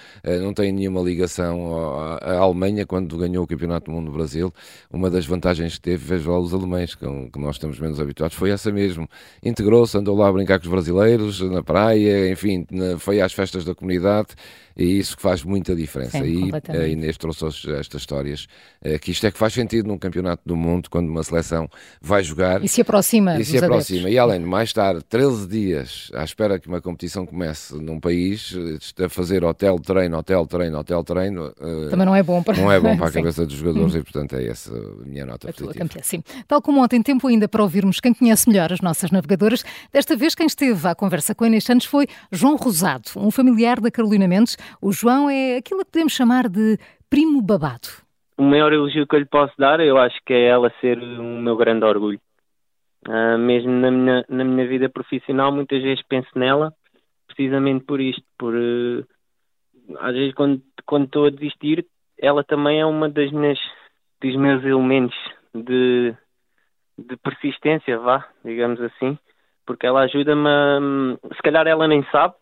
não 0.41 0.51
têm 0.51 0.71
nenhuma 0.71 1.02
ligação 1.03 2.17
à 2.21 2.37
Alemanha 2.37 2.85
quando 2.85 3.17
ganhou 3.17 3.43
o 3.43 3.47
Campeonato 3.47 3.89
do 3.89 3.95
Mundo 3.95 4.05
no 4.05 4.11
Brasil. 4.11 4.53
Uma 4.91 5.09
das 5.09 5.25
vantagens 5.25 5.75
que 5.75 5.81
teve, 5.81 6.03
vejo 6.03 6.31
lá 6.31 6.39
os 6.39 6.53
alemães, 6.53 6.95
que, 6.95 7.05
que 7.05 7.39
nós 7.39 7.55
estamos 7.55 7.79
menos 7.79 7.99
habituados, 7.99 8.35
foi 8.35 8.51
essa 8.51 8.71
mesmo. 8.71 9.07
Integrou-se, 9.43 9.97
andou 9.97 10.17
lá 10.17 10.27
a 10.27 10.31
brincar 10.31 10.59
com 10.59 10.65
os 10.65 10.71
brasileiros, 10.71 11.41
na 11.41 11.63
praia, 11.63 12.31
enfim, 12.31 12.65
foi 12.99 13.21
às 13.21 13.33
festas 13.33 13.65
da 13.65 13.75
comunidade 13.75 14.29
e 14.75 14.99
isso 14.99 15.15
que 15.15 15.21
faz 15.21 15.43
muita 15.43 15.75
diferença. 15.75 16.19
Sim, 16.19 16.49
e 16.49 16.77
a 16.77 16.87
Inês 16.87 17.17
trouxe 17.17 17.45
estas 17.73 18.01
histórias, 18.01 18.47
eh, 18.81 18.97
que 18.97 19.11
isto 19.11 19.25
é 19.25 19.31
que 19.31 19.37
faz 19.37 19.53
sentido 19.53 19.87
num 19.87 19.97
campeonato 19.97 20.41
do 20.45 20.55
mundo, 20.55 20.89
quando 20.89 21.09
uma 21.09 21.23
seleção 21.23 21.69
vai 22.01 22.23
jogar. 22.23 22.63
E 22.63 22.67
se 22.67 22.81
aproxima. 22.81 23.39
E 23.39 23.45
se 23.45 23.57
aproxima. 23.57 23.99
Adeptos. 23.99 24.13
E 24.13 24.17
além 24.17 24.39
de 24.39 24.45
mais 24.45 24.69
estar 24.69 25.01
13 25.03 25.47
dias 25.47 26.11
à 26.13 26.23
espera 26.23 26.59
que 26.59 26.67
uma 26.67 26.81
competição 26.81 27.25
comece 27.25 27.75
num 27.75 27.99
país, 27.99 28.55
a 29.03 29.09
fazer 29.09 29.43
hotel, 29.43 29.77
treino, 29.79 30.17
hotel, 30.17 30.45
treino, 30.47 30.79
hotel, 30.79 30.92
treino. 31.01 31.53
Eh, 31.57 31.89
Também 31.89 32.05
não 32.05 32.13
é 32.13 32.21
bom 32.21 32.43
para, 32.43 32.57
não 32.57 32.69
é 32.69 32.77
bom 32.77 32.95
para 32.99 33.07
a 33.07 33.11
cabeça 33.11 33.45
dos 33.45 33.55
jogadores 33.55 33.95
e, 33.95 34.03
portanto, 34.03 34.33
é 34.35 34.45
essa 34.45 34.75
a 34.75 35.05
minha 35.07 35.25
nota 35.25 35.49
a 35.49 35.53
positiva. 35.53 35.73
Campeã, 35.73 36.01
sim. 36.03 36.21
Tal 36.45 36.61
como 36.61 36.83
ontem, 36.83 37.01
tempo 37.01 37.25
ainda 37.27 37.47
para 37.47 37.63
ouvirmos 37.63 38.01
quem 38.01 38.13
conhece 38.13 38.49
melhor 38.49 38.73
as 38.73 38.81
nossas 38.81 39.11
navegadoras. 39.11 39.63
Desta 39.93 40.17
vez, 40.17 40.35
quem 40.35 40.45
esteve 40.45 40.85
à 40.85 40.93
conversa 40.93 41.33
com 41.33 41.45
a 41.45 41.47
Inês 41.47 41.63
Santos 41.63 41.87
foi 41.87 42.05
João 42.29 42.57
Rosado, 42.57 43.09
um 43.15 43.31
familiar 43.31 43.79
da 43.79 43.89
Carolina 43.89 44.27
Mendes. 44.27 44.57
O 44.81 44.91
João 44.91 45.29
é 45.29 45.55
aquilo 45.55 45.85
que 45.85 45.91
podemos 45.91 46.11
chamar 46.11 46.49
de 46.49 46.77
primo 47.09 47.41
babado. 47.41 47.87
O 48.37 48.43
maior 48.43 48.73
elogio 48.73 49.07
que 49.07 49.15
eu 49.15 49.19
lhe 49.19 49.25
posso 49.25 49.53
dar, 49.57 49.79
eu 49.79 49.97
acho 49.97 50.17
que 50.25 50.33
é 50.33 50.47
ela 50.47 50.73
ser 50.81 50.97
o 50.97 51.23
meu 51.23 51.55
grande 51.55 51.85
orgulho. 51.85 52.19
Uh, 53.07 53.37
mesmo 53.37 53.71
na 53.71 53.91
minha, 53.91 54.25
na 54.29 54.43
minha 54.43 54.67
vida 54.67 54.89
profissional, 54.89 55.51
muitas 55.51 55.81
vezes 55.83 56.03
penso 56.07 56.29
nela, 56.35 56.73
precisamente 57.27 57.83
por 57.85 57.99
isto, 57.99 58.23
por 58.37 58.53
uh, 58.55 59.05
às 59.99 60.13
vezes 60.13 60.33
quando, 60.33 60.61
quando 60.85 61.05
estou 61.05 61.25
a 61.25 61.29
desistir, 61.29 61.85
ela 62.17 62.43
também 62.43 62.79
é 62.79 62.85
uma 62.85 63.09
das 63.09 63.31
minhas 63.31 63.59
dos 64.21 64.35
meus 64.35 64.63
elementos 64.63 65.17
de, 65.53 66.15
de 66.97 67.17
persistência, 67.17 67.99
vá, 67.99 68.27
digamos 68.43 68.79
assim, 68.81 69.17
porque 69.65 69.85
ela 69.85 70.01
ajuda-me 70.01 71.17
se 71.35 71.41
calhar 71.41 71.67
ela 71.67 71.87
nem 71.87 72.03
sabe, 72.11 72.35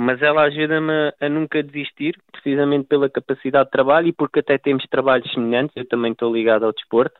mas 0.00 0.22
ela 0.22 0.42
ajuda-me 0.42 1.12
a 1.20 1.28
nunca 1.28 1.60
desistir, 1.60 2.16
precisamente 2.30 2.86
pela 2.86 3.10
capacidade 3.10 3.64
de 3.64 3.72
trabalho 3.72 4.06
e 4.06 4.12
porque 4.12 4.38
até 4.38 4.56
temos 4.56 4.86
trabalhos 4.86 5.28
semelhantes. 5.32 5.76
Eu 5.76 5.88
também 5.88 6.12
estou 6.12 6.32
ligado 6.32 6.64
ao 6.64 6.72
desporto 6.72 7.18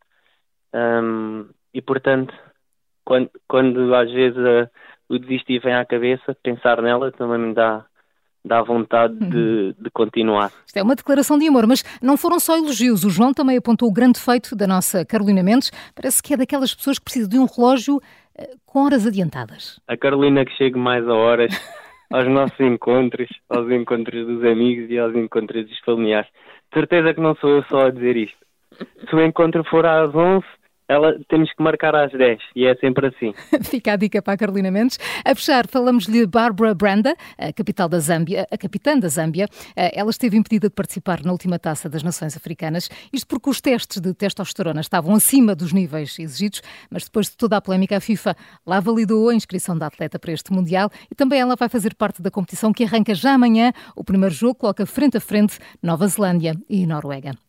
um, 0.73 1.49
e, 1.75 1.83
portanto, 1.83 2.33
quando, 3.05 3.31
quando 3.49 3.95
às 3.95 4.11
vezes 4.13 4.39
a, 4.39 4.71
o 5.09 5.19
desistir 5.19 5.59
vem 5.61 5.75
à 5.75 5.85
cabeça, 5.85 6.37
pensar 6.41 6.81
nela 6.81 7.11
também 7.11 7.39
me 7.39 7.55
dá, 7.55 7.85
dá 8.49 8.63
vontade 8.63 9.15
de, 9.15 9.37
uhum. 9.37 9.75
de, 9.79 9.91
continuar. 9.91 10.51
Isto 10.67 10.79
é 10.79 10.83
uma 10.83 10.97
declaração 10.97 11.39
de 11.39 11.47
amor, 11.47 11.67
mas 11.67 11.85
não 12.03 12.17
foram 12.17 12.41
só 12.41 12.57
elogios. 12.57 13.05
O 13.05 13.11
João 13.11 13.33
também 13.33 13.57
apontou 13.57 13.89
o 13.89 13.93
grande 13.93 14.19
feito 14.19 14.57
da 14.57 14.67
nossa 14.67 15.05
Carolina 15.05 15.43
Mendes. 15.43 15.71
Parece 15.95 16.23
que 16.23 16.35
é 16.35 16.37
daquelas 16.37 16.75
pessoas 16.75 16.99
que 16.99 17.05
precisam 17.05 17.29
de 17.29 17.39
um 17.39 17.47
relógio 17.47 18.01
eh, 18.37 18.51
com 18.67 18.85
horas 18.85 19.07
adiantadas. 19.07 19.79
A 19.87 19.97
Carolina 19.97 20.45
que 20.45 20.57
chega 20.57 20.79
mais 20.79 21.07
a 21.07 21.15
horas. 21.15 21.53
aos 22.11 22.27
nossos 22.27 22.59
encontros, 22.61 23.29
aos 23.49 23.71
encontros 23.71 24.27
dos 24.27 24.45
amigos 24.45 24.91
e 24.91 24.99
aos 24.99 25.15
encontros 25.15 25.69
dos 25.69 25.79
familiares. 25.81 26.29
De 26.71 26.81
certeza 26.81 27.15
que 27.15 27.21
não 27.21 27.35
sou 27.37 27.51
eu 27.51 27.65
só 27.65 27.87
a 27.87 27.91
dizer 27.91 28.17
isto. 28.17 28.39
Se 29.09 29.15
o 29.15 29.23
encontro 29.23 29.65
for 29.65 29.85
às 29.85 30.15
11, 30.15 30.45
ela 30.89 31.19
temos 31.29 31.53
que 31.53 31.63
marcar 31.63 31.95
às 31.95 32.11
10 32.11 32.41
e 32.57 32.67
é 32.67 32.75
sempre 32.77 33.09
assim. 33.09 33.35
Fica 33.63 33.93
a 33.93 33.97
dica 33.97 34.23
para 34.23 34.33
a 34.33 34.37
Carolina 34.37 34.71
Mendes. 34.71 34.99
A 35.25 35.35
fechar, 35.35 35.67
falamos-lhe 35.69 36.27
Barbara 36.27 36.75
Branda, 36.75 37.15
a 37.37 37.53
capital 37.53 37.89
da 37.89 37.99
Zâmbia, 37.99 38.47
a 38.51 38.57
capitã 38.57 38.99
da 38.99 39.09
Zâmbia. 39.09 39.47
Eh, 39.77 39.93
ela 39.95 40.11
esteve 40.11 40.37
impedida 40.37 40.69
de 40.69 40.75
participar 40.75 41.23
na 41.23 41.31
última 41.31 41.59
taça 41.59 41.89
das 41.89 42.03
Nações 42.03 42.37
Africanas, 42.37 42.89
isto 43.13 43.27
porque 43.27 43.51
os 43.51 43.61
testes 43.61 44.01
de 44.01 44.15
testosterona 44.15 44.81
estavam 44.81 45.15
acima 45.15 45.55
dos 45.55 45.73
níveis 45.73 46.19
exigidos, 46.19 46.63
mas 46.91 47.05
depois 47.05 47.27
de 47.27 47.37
toda 47.37 47.57
a 47.59 47.61
polémica, 47.61 47.97
a 47.97 48.01
FIFA 48.01 48.35
lá 48.67 48.81
validou 48.81 49.29
a 49.29 49.35
inscrição 49.35 49.77
da 49.77 49.87
atleta 49.87 50.19
para 50.19 50.33
este 50.33 50.53
Mundial 50.53 50.91
e 51.11 51.15
também 51.15 51.41
ela 51.41 51.55
vai 51.55 51.69
fazer 51.69 51.95
parte 51.95 52.23
da 52.23 52.31
competição 52.31 52.73
que 52.73 52.85
arranca 52.85 53.15
já 53.15 53.35
amanhã. 53.35 53.73
O 53.95 54.03
primeiro 54.03 54.35
jogo 54.35 54.55
coloca 54.55 54.87
frente 54.87 55.19
a 55.19 55.21
frente 55.21 55.59
Nova 55.83 56.07
Zelândia 56.07 56.55
e 56.69 56.87
Noruega. 56.87 57.48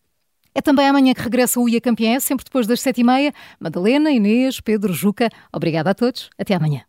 É 0.59 0.61
também 0.61 0.89
amanhã 0.89 1.13
que 1.13 1.21
regressa 1.21 1.57
o 1.57 1.69
IA 1.69 1.79
Campeã, 1.79 2.19
sempre 2.19 2.43
depois 2.43 2.67
das 2.67 2.81
sete 2.81 2.99
e 2.99 3.03
meia. 3.05 3.33
Madalena, 3.61 4.11
Inês, 4.11 4.59
Pedro, 4.59 4.91
Juca, 4.91 5.29
obrigada 5.53 5.91
a 5.91 5.93
todos. 5.93 6.29
Até 6.37 6.53
amanhã. 6.53 6.81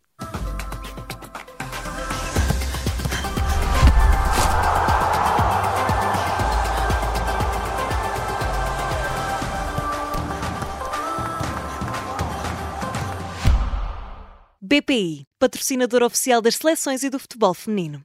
BPI, 14.61 15.23
patrocinador 15.39 16.03
oficial 16.03 16.41
das 16.41 16.55
seleções 16.55 17.03
e 17.03 17.09
do 17.09 17.17
futebol 17.17 17.53
feminino. 17.53 18.03